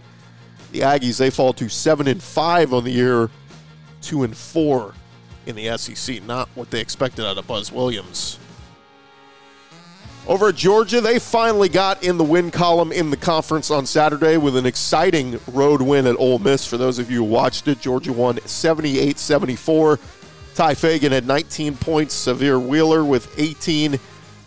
The 0.73 0.81
Aggies 0.81 1.17
they 1.17 1.29
fall 1.29 1.53
to 1.53 1.69
seven 1.69 2.09
and 2.09 2.21
five 2.21 2.73
on 2.73 2.83
the 2.83 2.91
year, 2.91 3.29
two 4.01 4.23
and 4.23 4.35
four 4.35 4.93
in 5.45 5.55
the 5.55 5.77
SEC. 5.77 6.23
Not 6.23 6.49
what 6.55 6.71
they 6.71 6.79
expected 6.79 7.25
out 7.25 7.37
of 7.37 7.47
Buzz 7.47 7.71
Williams. 7.71 8.39
Over 10.27 10.49
at 10.49 10.55
Georgia, 10.55 11.01
they 11.01 11.19
finally 11.19 11.69
got 11.69 12.03
in 12.03 12.17
the 12.17 12.23
win 12.23 12.49
column 12.49 12.91
in 12.91 13.11
the 13.11 13.17
conference 13.17 13.69
on 13.69 13.85
Saturday 13.85 14.37
with 14.37 14.57
an 14.57 14.65
exciting 14.65 15.39
road 15.47 15.83
win 15.83 16.07
at 16.07 16.15
Ole 16.17 16.39
Miss. 16.39 16.65
For 16.65 16.77
those 16.77 16.97
of 16.97 17.11
you 17.11 17.17
who 17.17 17.25
watched 17.25 17.67
it, 17.67 17.79
Georgia 17.79 18.11
won 18.11 18.39
78 18.45 19.19
74. 19.19 19.99
Tye 20.55 20.73
Fagan 20.73 21.11
had 21.11 21.27
19 21.27 21.77
points, 21.77 22.25
Sahvir 22.25 22.65
Wheeler 22.65 23.03
with 23.05 23.37
18, 23.37 23.99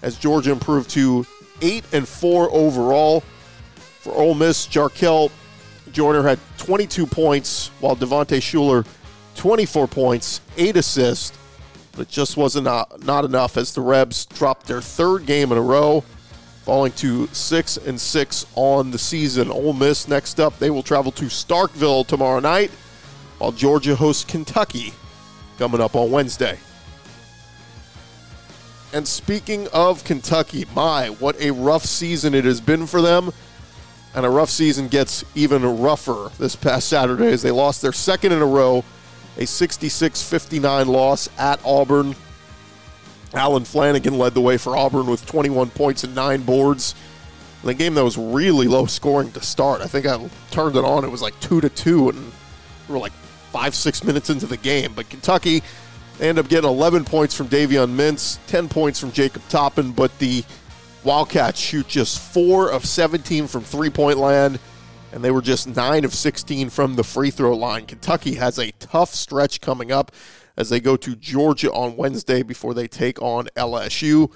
as 0.02 0.18
Georgia 0.18 0.50
improved 0.50 0.90
to 0.90 1.24
8 1.62 1.84
and 1.92 2.08
4 2.08 2.50
overall. 2.50 3.20
For 4.00 4.12
Ole 4.14 4.34
Miss, 4.34 4.66
Jarkel 4.66 5.30
Joiner 5.92 6.22
had 6.22 6.38
22 6.58 7.06
points, 7.06 7.70
while 7.80 7.94
Devontae 7.94 8.38
Shuler, 8.38 8.86
24 9.38 9.86
points, 9.86 10.40
8 10.56 10.76
assists. 10.76 11.36
But 11.92 12.08
just 12.08 12.36
wasn't 12.36 12.64
not, 12.64 13.04
not 13.04 13.24
enough 13.24 13.56
as 13.56 13.74
the 13.74 13.80
Rebs 13.80 14.26
dropped 14.26 14.66
their 14.66 14.80
third 14.80 15.26
game 15.26 15.50
in 15.50 15.58
a 15.58 15.62
row, 15.62 16.02
falling 16.64 16.92
to 16.92 17.26
6 17.28 17.76
and 17.78 18.00
6 18.00 18.46
on 18.54 18.90
the 18.90 18.98
season. 18.98 19.50
Ole 19.50 19.72
Miss 19.72 20.06
next 20.06 20.38
up, 20.38 20.58
they 20.58 20.70
will 20.70 20.82
travel 20.82 21.10
to 21.12 21.24
Starkville 21.24 22.06
tomorrow 22.06 22.38
night, 22.38 22.70
while 23.38 23.50
Georgia 23.50 23.96
hosts 23.96 24.24
Kentucky 24.24 24.92
coming 25.58 25.80
up 25.80 25.96
on 25.96 26.10
Wednesday. 26.10 26.58
And 28.92 29.06
speaking 29.06 29.66
of 29.72 30.04
Kentucky, 30.04 30.66
my, 30.74 31.08
what 31.08 31.40
a 31.40 31.50
rough 31.50 31.84
season 31.84 32.32
it 32.32 32.44
has 32.44 32.60
been 32.60 32.86
for 32.86 33.02
them 33.02 33.32
and 34.14 34.24
a 34.24 34.30
rough 34.30 34.50
season 34.50 34.88
gets 34.88 35.24
even 35.34 35.62
rougher 35.80 36.30
this 36.38 36.56
past 36.56 36.88
Saturday 36.88 37.28
as 37.28 37.42
they 37.42 37.50
lost 37.50 37.82
their 37.82 37.92
second 37.92 38.32
in 38.32 38.40
a 38.40 38.46
row, 38.46 38.84
a 39.38 39.46
66 39.46 40.22
59 40.22 40.88
loss 40.88 41.28
at 41.38 41.60
Auburn. 41.64 42.14
Allen 43.34 43.62
Flanigan 43.62 44.18
led 44.18 44.34
the 44.34 44.40
way 44.40 44.56
for 44.56 44.76
Auburn 44.76 45.06
with 45.06 45.24
21 45.26 45.70
points 45.70 46.04
and 46.04 46.14
nine 46.14 46.42
boards. 46.42 46.94
In 47.62 47.68
a 47.68 47.74
game 47.74 47.94
that 47.94 48.04
was 48.04 48.16
really 48.16 48.68
low 48.68 48.86
scoring 48.86 49.32
to 49.32 49.40
start. 49.40 49.80
I 49.80 49.86
think 49.86 50.06
I 50.06 50.28
turned 50.50 50.76
it 50.76 50.84
on, 50.84 51.04
it 51.04 51.10
was 51.10 51.22
like 51.22 51.38
2 51.40 51.60
to 51.60 51.68
2, 51.68 52.10
and 52.10 52.32
we 52.88 52.92
were 52.92 53.00
like 53.00 53.12
five, 53.52 53.74
six 53.74 54.04
minutes 54.04 54.30
into 54.30 54.46
the 54.46 54.56
game. 54.56 54.92
But 54.94 55.08
Kentucky, 55.08 55.62
end 56.20 56.38
up 56.38 56.48
getting 56.48 56.70
11 56.70 57.04
points 57.04 57.34
from 57.34 57.48
Davion 57.48 57.96
Mintz, 57.96 58.38
10 58.46 58.68
points 58.68 59.00
from 59.00 59.12
Jacob 59.12 59.42
Toppin, 59.48 59.92
but 59.92 60.16
the 60.18 60.44
Wildcats 61.04 61.58
shoot 61.58 61.88
just 61.88 62.18
four 62.18 62.70
of 62.70 62.84
17 62.84 63.46
from 63.46 63.62
three 63.62 63.90
point 63.90 64.18
land, 64.18 64.58
and 65.12 65.24
they 65.24 65.30
were 65.30 65.42
just 65.42 65.74
nine 65.74 66.04
of 66.04 66.14
16 66.14 66.70
from 66.70 66.96
the 66.96 67.04
free 67.04 67.30
throw 67.30 67.56
line. 67.56 67.86
Kentucky 67.86 68.34
has 68.34 68.58
a 68.58 68.72
tough 68.72 69.14
stretch 69.14 69.60
coming 69.60 69.90
up 69.90 70.12
as 70.56 70.68
they 70.68 70.80
go 70.80 70.96
to 70.96 71.14
Georgia 71.14 71.72
on 71.72 71.96
Wednesday 71.96 72.42
before 72.42 72.74
they 72.74 72.88
take 72.88 73.20
on 73.22 73.46
LSU. 73.56 74.30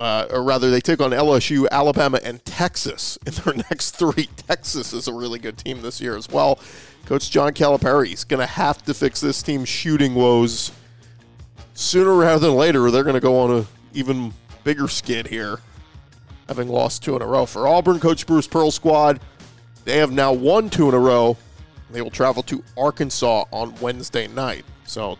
Uh, 0.00 0.26
or 0.30 0.42
rather, 0.42 0.70
they 0.70 0.80
take 0.80 1.00
on 1.00 1.12
LSU, 1.12 1.68
Alabama, 1.70 2.18
and 2.24 2.44
Texas 2.44 3.18
in 3.26 3.32
their 3.34 3.54
next 3.54 3.92
three. 3.92 4.28
Texas 4.48 4.92
is 4.92 5.06
a 5.06 5.12
really 5.12 5.38
good 5.38 5.56
team 5.56 5.80
this 5.80 6.00
year 6.00 6.16
as 6.16 6.28
well. 6.28 6.58
Coach 7.06 7.30
John 7.30 7.52
Calipari 7.52 8.12
is 8.12 8.24
going 8.24 8.40
to 8.40 8.46
have 8.46 8.82
to 8.84 8.94
fix 8.94 9.20
this 9.20 9.42
team's 9.42 9.68
shooting 9.68 10.14
woes 10.14 10.72
sooner 11.74 12.14
rather 12.14 12.48
than 12.48 12.56
later. 12.56 12.90
They're 12.90 13.04
going 13.04 13.14
to 13.14 13.20
go 13.20 13.38
on 13.38 13.58
a 13.58 13.66
even 13.94 14.32
bigger 14.64 14.88
skid 14.88 15.28
here, 15.28 15.60
having 16.48 16.68
lost 16.68 17.02
two 17.02 17.14
in 17.14 17.22
a 17.22 17.26
row. 17.26 17.46
For 17.46 17.68
Auburn, 17.68 18.00
Coach 18.00 18.26
Bruce 18.26 18.46
Pearl 18.46 18.70
squad, 18.70 19.20
they 19.84 19.98
have 19.98 20.12
now 20.12 20.32
won 20.32 20.70
two 20.70 20.88
in 20.88 20.94
a 20.94 20.98
row. 20.98 21.36
They 21.90 22.02
will 22.02 22.10
travel 22.10 22.42
to 22.44 22.62
Arkansas 22.76 23.44
on 23.52 23.74
Wednesday 23.80 24.28
night. 24.28 24.64
So, 24.84 25.18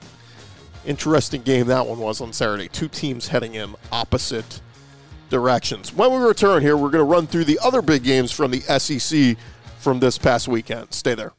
interesting 0.87 1.43
game 1.43 1.67
that 1.67 1.87
one 1.87 1.99
was 1.99 2.21
on 2.21 2.33
Saturday. 2.33 2.69
Two 2.69 2.89
teams 2.89 3.29
heading 3.29 3.55
in 3.55 3.75
opposite 3.91 4.61
directions. 5.29 5.93
When 5.93 6.13
we 6.13 6.19
return 6.19 6.63
here, 6.63 6.77
we're 6.77 6.91
going 6.91 7.05
to 7.05 7.11
run 7.11 7.27
through 7.27 7.45
the 7.45 7.59
other 7.63 7.83
big 7.83 8.05
games 8.05 8.33
from 8.33 8.51
the 8.51 8.61
SEC 8.61 9.37
from 9.79 10.01
this 10.01 10.19
past 10.19 10.49
weekend. 10.49 10.93
Stay 10.93 11.15
there. 11.15 11.33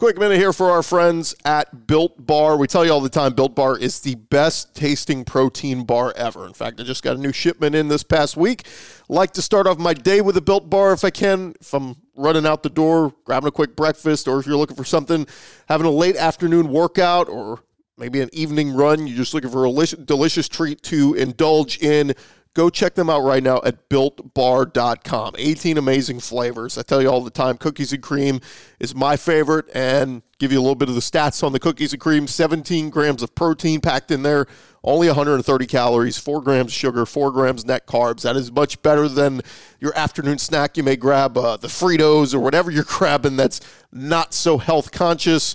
Quick 0.00 0.16
minute 0.16 0.38
here 0.38 0.54
for 0.54 0.70
our 0.70 0.82
friends 0.82 1.34
at 1.44 1.86
Built 1.86 2.26
Bar. 2.26 2.56
We 2.56 2.66
tell 2.66 2.86
you 2.86 2.90
all 2.90 3.02
the 3.02 3.10
time, 3.10 3.34
Built 3.34 3.54
Bar 3.54 3.76
is 3.76 4.00
the 4.00 4.14
best 4.14 4.74
tasting 4.74 5.26
protein 5.26 5.84
bar 5.84 6.14
ever. 6.16 6.46
In 6.46 6.54
fact, 6.54 6.80
I 6.80 6.84
just 6.84 7.02
got 7.02 7.16
a 7.16 7.20
new 7.20 7.32
shipment 7.32 7.74
in 7.74 7.88
this 7.88 8.02
past 8.02 8.34
week. 8.34 8.66
Like 9.10 9.32
to 9.32 9.42
start 9.42 9.66
off 9.66 9.76
my 9.76 9.92
day 9.92 10.22
with 10.22 10.38
a 10.38 10.40
Built 10.40 10.70
Bar 10.70 10.94
if 10.94 11.04
I 11.04 11.10
can. 11.10 11.54
If 11.60 11.74
I'm 11.74 11.96
running 12.16 12.46
out 12.46 12.62
the 12.62 12.70
door, 12.70 13.14
grabbing 13.26 13.48
a 13.48 13.52
quick 13.52 13.76
breakfast, 13.76 14.26
or 14.26 14.40
if 14.40 14.46
you're 14.46 14.56
looking 14.56 14.74
for 14.74 14.86
something, 14.86 15.26
having 15.68 15.86
a 15.86 15.90
late 15.90 16.16
afternoon 16.16 16.70
workout, 16.70 17.28
or 17.28 17.62
maybe 17.98 18.22
an 18.22 18.30
evening 18.32 18.72
run, 18.72 19.06
you're 19.06 19.18
just 19.18 19.34
looking 19.34 19.50
for 19.50 19.66
a 19.66 19.84
delicious 19.84 20.48
treat 20.48 20.82
to 20.84 21.12
indulge 21.12 21.78
in. 21.82 22.14
Go 22.54 22.68
check 22.68 22.94
them 22.96 23.08
out 23.08 23.20
right 23.20 23.42
now 23.42 23.60
at 23.64 23.88
builtbar.com. 23.88 25.34
18 25.38 25.78
amazing 25.78 26.18
flavors. 26.18 26.76
I 26.76 26.82
tell 26.82 27.00
you 27.00 27.08
all 27.08 27.20
the 27.20 27.30
time, 27.30 27.56
cookies 27.56 27.92
and 27.92 28.02
cream 28.02 28.40
is 28.80 28.92
my 28.92 29.16
favorite, 29.16 29.66
and 29.72 30.22
give 30.40 30.50
you 30.50 30.58
a 30.58 30.62
little 30.62 30.74
bit 30.74 30.88
of 30.88 30.96
the 30.96 31.00
stats 31.00 31.44
on 31.44 31.52
the 31.52 31.60
cookies 31.60 31.92
and 31.92 32.00
cream 32.00 32.26
17 32.26 32.90
grams 32.90 33.22
of 33.22 33.36
protein 33.36 33.80
packed 33.80 34.10
in 34.10 34.24
there, 34.24 34.46
only 34.82 35.06
130 35.06 35.66
calories, 35.66 36.18
4 36.18 36.42
grams 36.42 36.72
sugar, 36.72 37.06
4 37.06 37.30
grams 37.30 37.64
net 37.64 37.86
carbs. 37.86 38.22
That 38.22 38.34
is 38.34 38.50
much 38.50 38.82
better 38.82 39.06
than 39.06 39.42
your 39.78 39.96
afternoon 39.96 40.38
snack. 40.38 40.76
You 40.76 40.82
may 40.82 40.96
grab 40.96 41.38
uh, 41.38 41.56
the 41.56 41.68
Fritos 41.68 42.34
or 42.34 42.40
whatever 42.40 42.72
you're 42.72 42.84
grabbing 42.88 43.36
that's 43.36 43.60
not 43.92 44.34
so 44.34 44.58
health 44.58 44.90
conscious. 44.90 45.54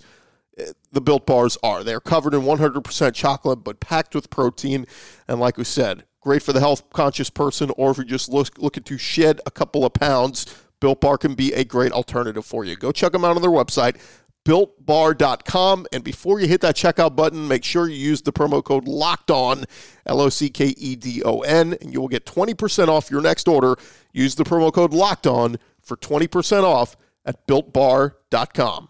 the 0.94 1.02
built 1.02 1.26
bars 1.26 1.58
are. 1.62 1.84
They're 1.84 2.00
covered 2.00 2.34
in 2.34 2.44
100% 2.44 3.14
chocolate, 3.14 3.66
but 3.66 3.82
packed 3.82 4.16
with 4.16 4.30
protein. 4.30 4.86
And 5.28 5.42
like 5.42 5.58
we 5.58 5.66
said, 5.66 6.06
great 6.26 6.42
for 6.42 6.54
the 6.54 6.60
health 6.60 6.90
conscious 6.92 7.30
person, 7.30 7.72
or 7.78 7.92
if 7.92 7.98
you're 7.98 8.04
just 8.04 8.30
look, 8.30 8.58
looking 8.58 8.84
to 8.84 8.98
shed 8.98 9.40
a 9.46 9.52
couple 9.52 9.86
of 9.86 9.94
pounds, 9.94 10.48
Built 10.82 11.00
Bar 11.00 11.20
can 11.20 11.36
be 11.36 11.54
a 11.54 11.64
great 11.64 11.92
alternative 11.92 12.46
for 12.46 12.66
you. 12.66 12.76
Go 12.76 12.92
check 12.92 13.12
them 13.12 13.24
out 13.24 13.36
on 13.36 13.44
their 13.44 13.52
website, 13.52 13.98
builtbar.com. 14.44 15.86
And 15.94 16.04
before 16.04 16.40
you 16.40 16.48
hit 16.48 16.62
that 16.62 16.76
checkout 16.76 17.16
button, 17.16 17.48
make 17.48 17.64
sure 17.64 17.88
you 17.88 17.96
use 17.96 18.24
the 18.24 18.34
promo 18.34 18.64
code 18.64 18.88
locked 18.88 19.30
on, 19.30 19.66
L 20.08 20.20
O 20.20 20.30
C 20.30 20.50
K 20.50 20.74
E 20.78 20.96
D 20.96 21.22
O 21.24 21.42
N, 21.42 21.78
and 21.80 21.94
you 21.94 22.02
will 22.02 22.08
get 22.08 22.26
20% 22.26 22.88
off 22.88 23.12
your 23.12 23.22
next 23.22 23.48
order. 23.48 23.76
Use 24.12 24.34
the 24.34 24.44
promo 24.44 24.74
code 24.74 24.94
locked 24.94 25.28
on 25.28 25.58
for 25.80 25.96
20% 25.96 26.64
off 26.64 26.98
at 27.24 27.46
builtbar.com. 27.48 28.90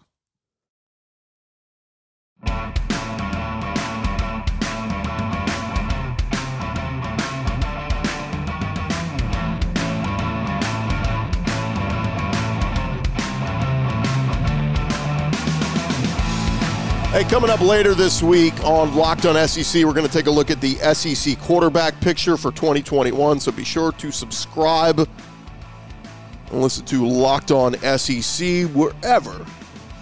Hey, 17.16 17.24
coming 17.24 17.48
up 17.48 17.62
later 17.62 17.94
this 17.94 18.22
week 18.22 18.52
on 18.62 18.94
Locked 18.94 19.24
on 19.24 19.48
SEC, 19.48 19.86
we're 19.86 19.94
going 19.94 20.06
to 20.06 20.12
take 20.12 20.26
a 20.26 20.30
look 20.30 20.50
at 20.50 20.60
the 20.60 20.74
SEC 20.92 21.40
quarterback 21.40 21.98
picture 22.02 22.36
for 22.36 22.50
2021. 22.50 23.40
So 23.40 23.50
be 23.52 23.64
sure 23.64 23.90
to 23.92 24.12
subscribe 24.12 24.98
and 24.98 26.60
listen 26.60 26.84
to 26.84 27.06
Locked 27.06 27.52
on 27.52 27.72
SEC 27.96 28.68
wherever 28.74 29.46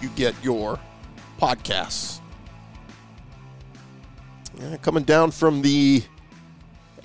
you 0.01 0.09
get 0.17 0.35
your 0.43 0.77
podcasts. 1.39 2.19
Yeah, 4.59 4.75
coming 4.75 5.05
down 5.05 5.31
from 5.31 5.61
the 5.61 6.03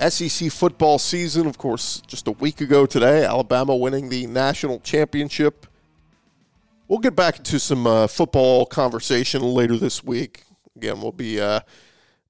SEC 0.08 0.50
football 0.50 0.98
season, 0.98 1.46
of 1.46 1.56
course, 1.56 2.02
just 2.08 2.26
a 2.26 2.32
week 2.32 2.60
ago 2.60 2.84
today, 2.84 3.24
Alabama 3.24 3.76
winning 3.76 4.08
the 4.08 4.26
national 4.26 4.80
championship 4.80 5.68
We'll 6.90 6.98
get 6.98 7.14
back 7.14 7.38
into 7.38 7.60
some 7.60 7.86
uh, 7.86 8.08
football 8.08 8.66
conversation 8.66 9.42
later 9.42 9.76
this 9.76 10.02
week. 10.02 10.42
Again, 10.74 11.00
we'll 11.00 11.12
be 11.12 11.40
uh, 11.40 11.60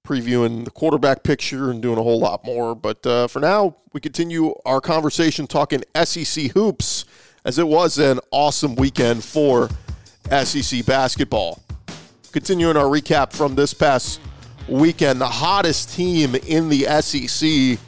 previewing 0.04 0.66
the 0.66 0.70
quarterback 0.70 1.22
picture 1.22 1.70
and 1.70 1.80
doing 1.80 1.96
a 1.96 2.02
whole 2.02 2.20
lot 2.20 2.44
more. 2.44 2.74
But 2.74 3.06
uh, 3.06 3.26
for 3.26 3.40
now, 3.40 3.76
we 3.94 4.00
continue 4.00 4.52
our 4.66 4.82
conversation 4.82 5.46
talking 5.46 5.82
SEC 6.04 6.50
hoops, 6.50 7.06
as 7.42 7.58
it 7.58 7.66
was 7.66 7.96
an 7.96 8.20
awesome 8.32 8.74
weekend 8.74 9.24
for 9.24 9.70
SEC 10.44 10.84
basketball. 10.84 11.62
Continuing 12.30 12.76
our 12.76 12.84
recap 12.84 13.32
from 13.32 13.54
this 13.54 13.72
past 13.72 14.20
weekend, 14.68 15.22
the 15.22 15.26
hottest 15.26 15.94
team 15.94 16.34
in 16.34 16.68
the 16.68 16.82
SEC, 17.00 17.78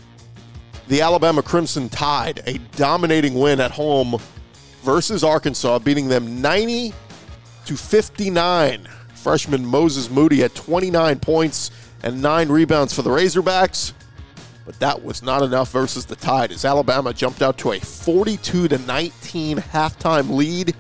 the 0.89 1.03
Alabama 1.03 1.43
Crimson 1.43 1.91
Tide, 1.91 2.41
a 2.47 2.57
dominating 2.77 3.35
win 3.35 3.61
at 3.61 3.73
home 3.73 4.17
versus 4.83 5.25
Arkansas, 5.25 5.79
beating 5.81 6.09
them 6.09 6.41
90 6.41 6.93
to 7.67 7.77
59. 7.77 8.89
Freshman 9.15 9.65
Moses 9.65 10.11
Moody 10.11 10.41
had 10.41 10.55
29 10.55 11.21
points 11.21 11.71
and 12.03 12.21
nine 12.21 12.49
rebounds 12.49 12.93
for 12.93 13.03
the 13.03 13.11
Razorbacks, 13.11 13.93
but 14.67 14.79
that 14.81 15.05
was 15.05 15.23
not 15.23 15.43
enough 15.43 15.71
versus 15.71 16.05
the 16.05 16.17
Tide 16.17 16.51
as 16.51 16.65
Alabama 16.65 17.13
jumped 17.13 17.43
out 17.43 17.57
to 17.59 17.73
a 17.73 17.79
42 17.79 18.69
to 18.69 18.79
19 18.79 19.59
halftime 19.59 20.31
lead. 20.31 20.75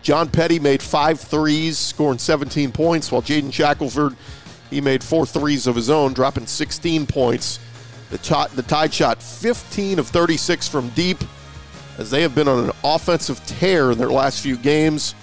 John 0.00 0.30
Petty 0.30 0.58
made 0.58 0.82
five 0.82 1.20
threes, 1.20 1.76
scoring 1.76 2.18
17 2.18 2.72
points, 2.72 3.12
while 3.12 3.20
Jaden 3.20 3.52
Shackelford 3.52 4.16
he 4.70 4.80
made 4.80 5.02
four 5.02 5.26
threes 5.26 5.66
of 5.66 5.76
his 5.76 5.90
own, 5.90 6.12
dropping 6.12 6.46
16 6.46 7.06
points. 7.06 7.58
The, 8.10 8.18
ch- 8.18 8.50
the 8.54 8.62
Tide 8.62 8.92
shot 8.92 9.22
15 9.22 9.98
of 9.98 10.08
36 10.08 10.68
from 10.68 10.88
deep 10.90 11.18
as 11.98 12.10
they 12.10 12.22
have 12.22 12.34
been 12.34 12.48
on 12.48 12.64
an 12.64 12.72
offensive 12.84 13.44
tear 13.44 13.90
in 13.90 13.98
their 13.98 14.10
last 14.10 14.40
few 14.40 14.56
games, 14.56 15.14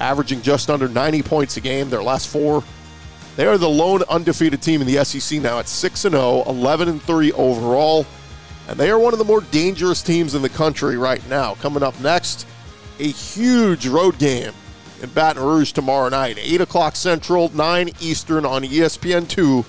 averaging 0.00 0.42
just 0.42 0.68
under 0.68 0.88
90 0.88 1.22
points 1.22 1.56
a 1.56 1.60
game 1.60 1.88
their 1.88 2.02
last 2.02 2.28
four. 2.28 2.62
They 3.36 3.46
are 3.46 3.56
the 3.56 3.68
lone 3.68 4.02
undefeated 4.08 4.60
team 4.60 4.80
in 4.80 4.86
the 4.86 5.04
SEC 5.04 5.40
now 5.40 5.60
at 5.60 5.68
6 5.68 6.00
0, 6.00 6.42
11 6.46 6.98
3 6.98 7.32
overall, 7.32 8.04
and 8.66 8.78
they 8.78 8.90
are 8.90 8.98
one 8.98 9.12
of 9.12 9.20
the 9.20 9.24
more 9.24 9.40
dangerous 9.40 10.02
teams 10.02 10.34
in 10.34 10.42
the 10.42 10.48
country 10.48 10.98
right 10.98 11.26
now. 11.28 11.54
Coming 11.54 11.84
up 11.84 11.98
next, 12.00 12.46
a 12.98 13.04
huge 13.04 13.86
road 13.86 14.18
game 14.18 14.52
in 15.00 15.08
Baton 15.10 15.42
Rouge 15.42 15.70
tomorrow 15.70 16.08
night, 16.08 16.36
8 16.40 16.62
o'clock 16.62 16.96
Central, 16.96 17.48
9 17.54 17.90
Eastern 18.00 18.44
on 18.44 18.64
ESPN2. 18.64 19.64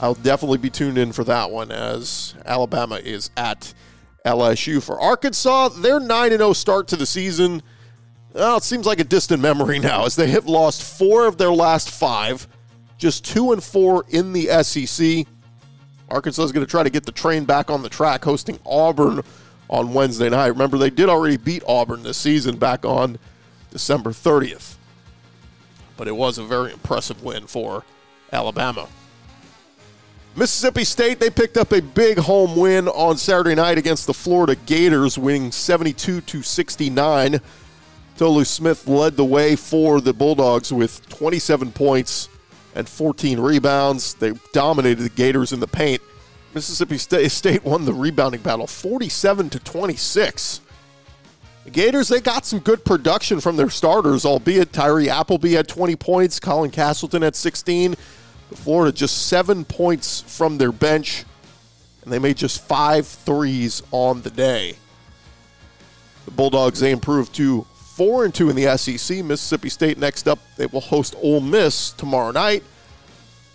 I'll 0.00 0.14
definitely 0.14 0.58
be 0.58 0.70
tuned 0.70 0.96
in 0.96 1.12
for 1.12 1.24
that 1.24 1.50
one 1.50 1.70
as 1.70 2.34
Alabama 2.46 2.96
is 2.96 3.30
at 3.36 3.74
LSU. 4.24 4.82
For 4.82 4.98
Arkansas, 4.98 5.68
their 5.68 6.00
9 6.00 6.30
0 6.30 6.52
start 6.54 6.88
to 6.88 6.96
the 6.96 7.06
season, 7.06 7.62
well, 8.32 8.56
it 8.56 8.62
seems 8.62 8.86
like 8.86 8.98
a 8.98 9.04
distant 9.04 9.42
memory 9.42 9.78
now 9.80 10.06
as 10.06 10.16
they 10.16 10.28
have 10.28 10.46
lost 10.46 10.82
four 10.82 11.26
of 11.26 11.36
their 11.36 11.52
last 11.52 11.90
five, 11.90 12.48
just 12.98 13.24
2 13.26 13.52
and 13.52 13.62
4 13.62 14.06
in 14.08 14.32
the 14.32 14.46
SEC. 14.62 15.26
Arkansas 16.08 16.42
is 16.42 16.52
going 16.52 16.64
to 16.64 16.70
try 16.70 16.82
to 16.82 16.90
get 16.90 17.04
the 17.04 17.12
train 17.12 17.44
back 17.44 17.70
on 17.70 17.82
the 17.82 17.88
track, 17.88 18.24
hosting 18.24 18.58
Auburn 18.64 19.22
on 19.68 19.94
Wednesday 19.94 20.28
night. 20.28 20.48
Remember, 20.48 20.78
they 20.78 20.90
did 20.90 21.08
already 21.08 21.36
beat 21.36 21.62
Auburn 21.66 22.02
this 22.02 22.18
season 22.18 22.56
back 22.56 22.84
on 22.84 23.18
December 23.70 24.10
30th. 24.10 24.76
But 25.96 26.08
it 26.08 26.16
was 26.16 26.38
a 26.38 26.44
very 26.44 26.72
impressive 26.72 27.22
win 27.22 27.46
for 27.46 27.84
Alabama. 28.32 28.88
Mississippi 30.36 30.82
State, 30.82 31.20
they 31.20 31.30
picked 31.30 31.56
up 31.56 31.70
a 31.70 31.80
big 31.80 32.18
home 32.18 32.56
win 32.56 32.88
on 32.88 33.16
Saturday 33.16 33.54
night 33.54 33.78
against 33.78 34.08
the 34.08 34.14
Florida 34.14 34.56
Gators, 34.66 35.16
winning 35.16 35.52
72 35.52 36.22
to 36.22 36.42
69. 36.42 37.40
Tolu 38.16 38.44
Smith 38.44 38.88
led 38.88 39.16
the 39.16 39.24
way 39.24 39.54
for 39.54 40.00
the 40.00 40.12
Bulldogs 40.12 40.72
with 40.72 41.08
27 41.08 41.70
points 41.70 42.28
and 42.74 42.88
14 42.88 43.38
rebounds. 43.38 44.14
They 44.14 44.32
dominated 44.52 45.02
the 45.02 45.10
Gators 45.10 45.52
in 45.52 45.60
the 45.60 45.68
paint. 45.68 46.02
Mississippi 46.52 46.98
State 46.98 47.64
won 47.64 47.84
the 47.84 47.94
rebounding 47.94 48.40
battle 48.40 48.66
47 48.66 49.50
to 49.50 49.60
26. 49.60 50.60
The 51.62 51.70
Gators, 51.70 52.08
they 52.08 52.20
got 52.20 52.44
some 52.44 52.58
good 52.58 52.84
production 52.84 53.40
from 53.40 53.56
their 53.56 53.70
starters, 53.70 54.24
albeit 54.24 54.72
Tyree 54.72 55.08
Appleby 55.08 55.52
had 55.52 55.68
20 55.68 55.94
points, 55.94 56.40
Colin 56.40 56.72
Castleton 56.72 57.22
had 57.22 57.36
16. 57.36 57.94
Florida 58.54 58.92
just 58.92 59.26
seven 59.26 59.64
points 59.64 60.22
from 60.22 60.58
their 60.58 60.72
bench, 60.72 61.24
and 62.02 62.12
they 62.12 62.18
made 62.18 62.36
just 62.36 62.62
five 62.62 63.06
threes 63.06 63.82
on 63.90 64.22
the 64.22 64.30
day. 64.30 64.76
The 66.24 66.30
Bulldogs 66.30 66.80
they 66.80 66.90
improved 66.90 67.34
to 67.34 67.66
four 67.94 68.24
and 68.24 68.34
two 68.34 68.50
in 68.50 68.56
the 68.56 68.76
SEC. 68.76 69.24
Mississippi 69.24 69.68
State 69.68 69.98
next 69.98 70.26
up 70.26 70.38
they 70.56 70.66
will 70.66 70.80
host 70.80 71.14
Ole 71.22 71.40
Miss 71.40 71.92
tomorrow 71.92 72.30
night. 72.30 72.62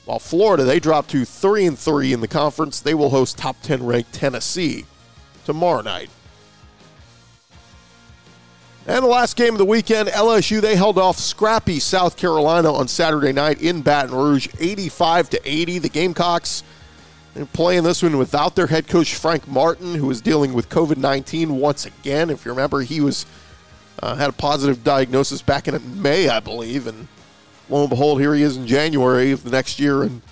While 0.05 0.19
Florida 0.19 0.63
they 0.63 0.79
dropped 0.79 1.09
to 1.11 1.25
three 1.25 1.65
and 1.65 1.77
three 1.77 2.13
in 2.13 2.21
the 2.21 2.27
conference, 2.27 2.79
they 2.79 2.93
will 2.93 3.09
host 3.09 3.37
top 3.37 3.57
ten 3.61 3.85
ranked 3.85 4.13
Tennessee 4.13 4.85
tomorrow 5.45 5.81
night. 5.81 6.09
And 8.89 9.03
the 9.03 9.07
last 9.07 9.35
game 9.35 9.53
of 9.53 9.59
the 9.59 9.65
weekend, 9.65 10.09
LSU 10.09 10.61
they 10.61 10.75
held 10.75 10.97
off 10.97 11.19
scrappy 11.19 11.79
South 11.79 12.17
Carolina 12.17 12.73
on 12.73 12.87
Saturday 12.87 13.31
night 13.31 13.61
in 13.61 13.83
Baton 13.83 14.15
Rouge, 14.15 14.47
85 14.59 15.29
to 15.29 15.41
80. 15.45 15.77
The 15.77 15.89
Gamecocks 15.89 16.63
playing 17.53 17.83
this 17.83 18.01
one 18.01 18.17
without 18.17 18.55
their 18.55 18.65
head 18.65 18.87
coach 18.87 19.13
Frank 19.13 19.47
Martin, 19.47 19.93
who 19.93 20.09
is 20.09 20.21
dealing 20.21 20.53
with 20.53 20.69
COVID 20.69 20.97
19 20.97 21.57
once 21.57 21.85
again. 21.85 22.31
If 22.31 22.45
you 22.45 22.51
remember, 22.51 22.81
he 22.81 22.99
was 22.99 23.27
uh, 24.01 24.15
had 24.15 24.31
a 24.31 24.33
positive 24.33 24.83
diagnosis 24.83 25.43
back 25.43 25.67
in 25.67 26.01
May, 26.01 26.27
I 26.27 26.39
believe, 26.39 26.87
and 26.87 27.07
lo 27.69 27.81
and 27.81 27.91
behold, 27.91 28.19
here 28.19 28.33
he 28.33 28.41
is 28.41 28.57
in 28.57 28.65
January 28.65 29.29
of 29.31 29.43
the 29.43 29.51
next 29.51 29.79
year 29.79 30.01
and 30.01 30.23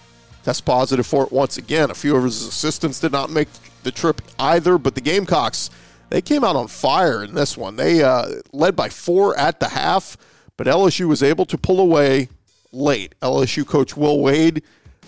test 0.42 0.66
positive 0.66 1.06
for 1.06 1.26
it 1.26 1.32
once 1.32 1.60
again. 1.60 1.92
A 1.92 1.94
few 1.94 2.16
of 2.16 2.24
his 2.24 2.42
assistants 2.42 3.00
did 3.00 3.12
not 3.12 3.30
make 3.30 3.50
the 3.84 3.92
trip 3.92 4.20
either, 4.40 4.80
but 4.80 4.96
the 4.96 5.02
Gamecocks 5.02 5.70
they 6.10 6.22
came 6.22 6.44
out 6.44 6.56
on 6.56 6.68
fire 6.68 7.24
in 7.24 7.34
this 7.34 7.58
one. 7.58 7.76
They 7.76 8.04
uh, 8.04 8.42
led 8.54 8.76
by 8.76 8.90
four 8.90 9.38
at 9.38 9.60
the 9.60 9.70
half, 9.70 10.18
but 10.56 10.68
LSU 10.68 11.08
was 11.08 11.22
able 11.22 11.46
to 11.46 11.58
pull 11.58 11.80
away 11.80 12.30
late. 12.72 13.16
LSU 13.22 13.66
coach 13.66 13.98
Will 13.98 14.20
Wade, 14.20 14.64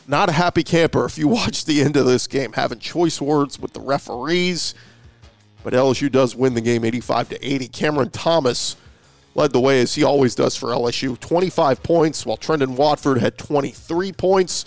not 0.07 0.29
a 0.29 0.33
happy 0.33 0.63
camper 0.63 1.05
if 1.05 1.17
you 1.17 1.27
watch 1.29 1.65
the 1.65 1.81
end 1.81 1.95
of 1.95 2.05
this 2.05 2.27
game, 2.27 2.53
having 2.53 2.79
choice 2.79 3.21
words 3.21 3.59
with 3.59 3.73
the 3.73 3.81
referees. 3.81 4.75
But 5.63 5.73
LSU 5.73 6.11
does 6.11 6.35
win 6.35 6.53
the 6.53 6.61
game 6.61 6.85
85 6.85 7.29
to 7.29 7.45
80. 7.45 7.67
Cameron 7.67 8.09
Thomas 8.09 8.75
led 9.35 9.51
the 9.51 9.59
way 9.59 9.81
as 9.81 9.95
he 9.95 10.03
always 10.03 10.35
does 10.35 10.55
for 10.55 10.69
LSU, 10.69 11.19
25 11.19 11.83
points, 11.83 12.25
while 12.25 12.37
Trendon 12.37 12.75
Watford 12.75 13.19
had 13.19 13.37
23 13.37 14.11
points. 14.13 14.65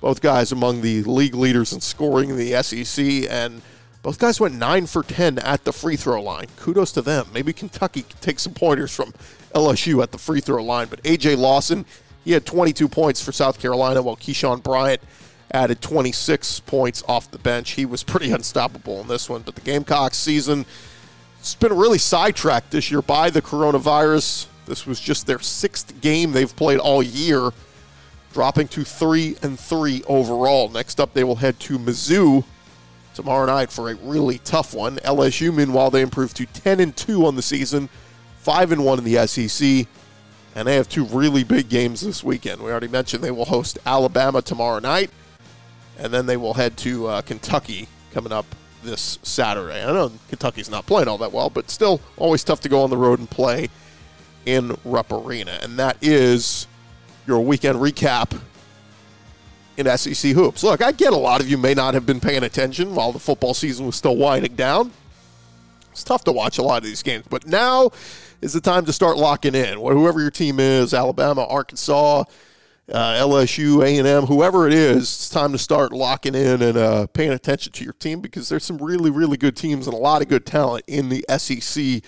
Both 0.00 0.20
guys 0.22 0.50
among 0.50 0.80
the 0.80 1.02
league 1.02 1.34
leaders 1.34 1.72
in 1.72 1.80
scoring 1.80 2.30
in 2.30 2.36
the 2.36 2.62
SEC 2.62 3.30
and 3.30 3.60
both 4.02 4.18
guys 4.18 4.40
went 4.40 4.54
9 4.54 4.86
for 4.86 5.02
10 5.02 5.38
at 5.40 5.64
the 5.64 5.72
free 5.72 5.96
throw 5.96 6.22
line. 6.22 6.46
Kudos 6.56 6.92
to 6.92 7.02
them. 7.02 7.26
Maybe 7.34 7.52
Kentucky 7.52 8.02
can 8.02 8.18
take 8.20 8.38
some 8.38 8.54
pointers 8.54 8.94
from 8.94 9.12
LSU 9.54 10.02
at 10.02 10.10
the 10.10 10.18
free 10.18 10.40
throw 10.40 10.64
line. 10.64 10.88
But 10.88 11.00
A.J. 11.04 11.34
Lawson, 11.36 11.84
He 12.24 12.32
had 12.32 12.46
22 12.46 12.88
points 12.88 13.22
for 13.22 13.32
South 13.32 13.60
Carolina, 13.60 14.00
while 14.00 14.16
Keyshawn 14.16 14.62
Bryant 14.62 15.02
added 15.52 15.82
26 15.82 16.60
points 16.60 17.02
off 17.08 17.30
the 17.30 17.38
bench. 17.38 17.72
He 17.72 17.84
was 17.84 18.02
pretty 18.04 18.30
unstoppable 18.30 19.00
in 19.00 19.08
this 19.08 19.28
one. 19.28 19.42
But 19.42 19.54
the 19.54 19.60
Gamecocks 19.60 20.16
season, 20.16 20.64
it's 21.38 21.54
been 21.54 21.76
really 21.76 21.98
sidetracked 21.98 22.70
this 22.70 22.90
year 22.90 23.02
by 23.02 23.28
the 23.28 23.42
coronavirus. 23.42 24.46
This 24.64 24.86
was 24.86 24.98
just 24.98 25.26
their 25.26 25.40
sixth 25.40 26.00
game 26.00 26.32
they've 26.32 26.54
played 26.54 26.78
all 26.78 27.02
year, 27.02 27.50
dropping 28.32 28.68
to 28.68 28.84
three 28.84 29.36
and 29.42 29.60
three 29.60 30.02
overall. 30.06 30.70
Next 30.70 31.00
up, 31.00 31.12
they 31.12 31.24
will 31.24 31.36
head 31.36 31.60
to 31.60 31.78
Mizzou 31.78 32.44
tomorrow 33.20 33.44
night 33.44 33.70
for 33.70 33.90
a 33.90 33.94
really 33.96 34.38
tough 34.38 34.72
one. 34.72 34.96
LSU, 34.98 35.54
meanwhile, 35.54 35.90
they 35.90 36.00
improved 36.00 36.36
to 36.38 36.46
10 36.46 36.80
and 36.80 36.96
two 36.96 37.26
on 37.26 37.36
the 37.36 37.42
season, 37.42 37.90
five 38.38 38.72
and 38.72 38.82
one 38.82 38.96
in 38.96 39.04
the 39.04 39.26
SEC, 39.26 39.86
and 40.54 40.66
they 40.66 40.76
have 40.76 40.88
two 40.88 41.04
really 41.04 41.44
big 41.44 41.68
games 41.68 42.00
this 42.00 42.24
weekend. 42.24 42.62
We 42.62 42.70
already 42.70 42.88
mentioned 42.88 43.22
they 43.22 43.30
will 43.30 43.44
host 43.44 43.78
Alabama 43.84 44.40
tomorrow 44.40 44.78
night, 44.78 45.10
and 45.98 46.14
then 46.14 46.24
they 46.24 46.38
will 46.38 46.54
head 46.54 46.78
to 46.78 47.08
uh, 47.08 47.20
Kentucky 47.20 47.88
coming 48.14 48.32
up 48.32 48.46
this 48.82 49.18
Saturday. 49.22 49.84
I 49.84 49.92
know 49.92 50.10
Kentucky's 50.30 50.70
not 50.70 50.86
playing 50.86 51.06
all 51.06 51.18
that 51.18 51.30
well, 51.30 51.50
but 51.50 51.68
still 51.68 52.00
always 52.16 52.42
tough 52.42 52.60
to 52.60 52.70
go 52.70 52.82
on 52.82 52.88
the 52.88 52.96
road 52.96 53.18
and 53.18 53.28
play 53.28 53.68
in 54.46 54.78
Rupp 54.82 55.12
Arena. 55.12 55.58
And 55.62 55.78
that 55.78 55.98
is 56.00 56.66
your 57.26 57.40
weekend 57.40 57.80
recap 57.80 58.40
in 59.76 59.86
SEC 59.96 60.32
hoops. 60.32 60.62
Look, 60.62 60.82
I 60.82 60.92
get 60.92 61.12
a 61.12 61.16
lot 61.16 61.40
of 61.40 61.48
you 61.48 61.58
may 61.58 61.74
not 61.74 61.94
have 61.94 62.06
been 62.06 62.20
paying 62.20 62.42
attention 62.42 62.94
while 62.94 63.12
the 63.12 63.18
football 63.18 63.54
season 63.54 63.86
was 63.86 63.96
still 63.96 64.16
winding 64.16 64.54
down. 64.54 64.92
It's 65.92 66.04
tough 66.04 66.24
to 66.24 66.32
watch 66.32 66.58
a 66.58 66.62
lot 66.62 66.78
of 66.78 66.84
these 66.84 67.02
games, 67.02 67.24
but 67.28 67.46
now 67.46 67.90
is 68.40 68.52
the 68.52 68.60
time 68.60 68.84
to 68.86 68.92
start 68.92 69.16
locking 69.16 69.54
in. 69.54 69.78
Whoever 69.78 70.20
your 70.20 70.30
team 70.30 70.60
is, 70.60 70.94
Alabama, 70.94 71.44
Arkansas, 71.44 72.24
uh, 72.90 73.14
LSU, 73.14 73.84
A&M, 73.84 74.26
whoever 74.26 74.66
it 74.66 74.72
is, 74.72 75.02
it's 75.02 75.30
time 75.30 75.52
to 75.52 75.58
start 75.58 75.92
locking 75.92 76.34
in 76.34 76.62
and 76.62 76.76
uh, 76.76 77.06
paying 77.08 77.32
attention 77.32 77.72
to 77.72 77.84
your 77.84 77.92
team 77.94 78.20
because 78.20 78.48
there's 78.48 78.64
some 78.64 78.78
really, 78.78 79.10
really 79.10 79.36
good 79.36 79.56
teams 79.56 79.86
and 79.86 79.94
a 79.94 79.98
lot 79.98 80.22
of 80.22 80.28
good 80.28 80.46
talent 80.46 80.84
in 80.86 81.08
the 81.08 81.24
SEC 81.38 82.02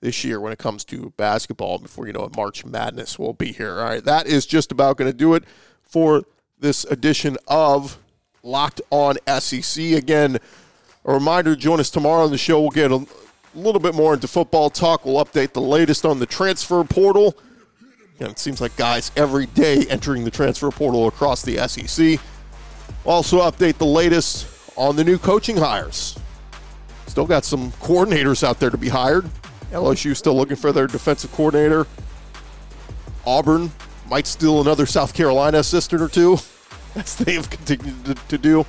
this 0.00 0.24
year 0.24 0.40
when 0.40 0.52
it 0.52 0.58
comes 0.58 0.84
to 0.84 1.12
basketball. 1.16 1.78
Before 1.78 2.06
you 2.06 2.12
know 2.12 2.24
it, 2.24 2.36
March 2.36 2.64
Madness 2.64 3.18
will 3.18 3.32
be 3.32 3.52
here. 3.52 3.78
All 3.78 3.84
right, 3.84 4.04
that 4.04 4.26
is 4.26 4.46
just 4.46 4.70
about 4.70 4.96
going 4.96 5.10
to 5.10 5.16
do 5.16 5.34
it 5.34 5.44
for 5.82 6.24
this 6.60 6.84
edition 6.84 7.36
of 7.46 7.98
Locked 8.42 8.80
On 8.90 9.16
SEC. 9.40 9.84
Again, 9.92 10.38
a 11.04 11.12
reminder 11.12 11.54
join 11.56 11.80
us 11.80 11.90
tomorrow 11.90 12.24
on 12.24 12.30
the 12.30 12.38
show. 12.38 12.60
We'll 12.60 12.70
get 12.70 12.90
a 12.90 13.06
little 13.54 13.80
bit 13.80 13.94
more 13.94 14.14
into 14.14 14.28
football 14.28 14.70
talk. 14.70 15.04
We'll 15.04 15.24
update 15.24 15.52
the 15.52 15.60
latest 15.60 16.04
on 16.04 16.18
the 16.18 16.26
transfer 16.26 16.82
portal. 16.84 17.36
And 18.20 18.30
it 18.30 18.38
seems 18.38 18.60
like 18.60 18.76
guys 18.76 19.12
every 19.16 19.46
day 19.46 19.86
entering 19.88 20.24
the 20.24 20.30
transfer 20.30 20.70
portal 20.70 21.06
across 21.06 21.42
the 21.42 21.56
SEC. 21.68 22.20
Also, 23.04 23.40
update 23.40 23.78
the 23.78 23.86
latest 23.86 24.46
on 24.76 24.96
the 24.96 25.04
new 25.04 25.18
coaching 25.18 25.56
hires. 25.56 26.18
Still 27.06 27.26
got 27.26 27.44
some 27.44 27.70
coordinators 27.72 28.42
out 28.42 28.58
there 28.58 28.70
to 28.70 28.76
be 28.76 28.88
hired. 28.88 29.28
LSU 29.70 30.16
still 30.16 30.36
looking 30.36 30.56
for 30.56 30.72
their 30.72 30.86
defensive 30.86 31.30
coordinator. 31.32 31.86
Auburn 33.26 33.70
might 34.08 34.26
steal 34.26 34.60
another 34.60 34.86
South 34.86 35.14
Carolina 35.14 35.58
assistant 35.58 36.02
or 36.02 36.08
two, 36.08 36.38
as 36.94 37.16
they 37.16 37.34
have 37.34 37.50
continued 37.50 38.04
to, 38.04 38.14
to 38.14 38.38
do. 38.38 38.66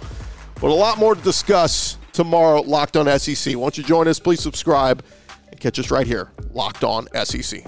But 0.55 0.71
a 0.71 0.73
lot 0.73 0.97
more 0.97 1.15
to 1.15 1.21
discuss 1.21 1.97
tomorrow, 2.11 2.61
Locked 2.61 2.97
On 2.97 3.19
SEC. 3.19 3.55
Won't 3.55 3.77
you 3.77 3.83
join 3.83 4.07
us? 4.07 4.19
Please 4.19 4.41
subscribe 4.41 5.03
and 5.49 5.59
catch 5.59 5.79
us 5.79 5.89
right 5.91 6.05
here, 6.05 6.31
Locked 6.53 6.83
On 6.83 7.07
SEC. 7.23 7.63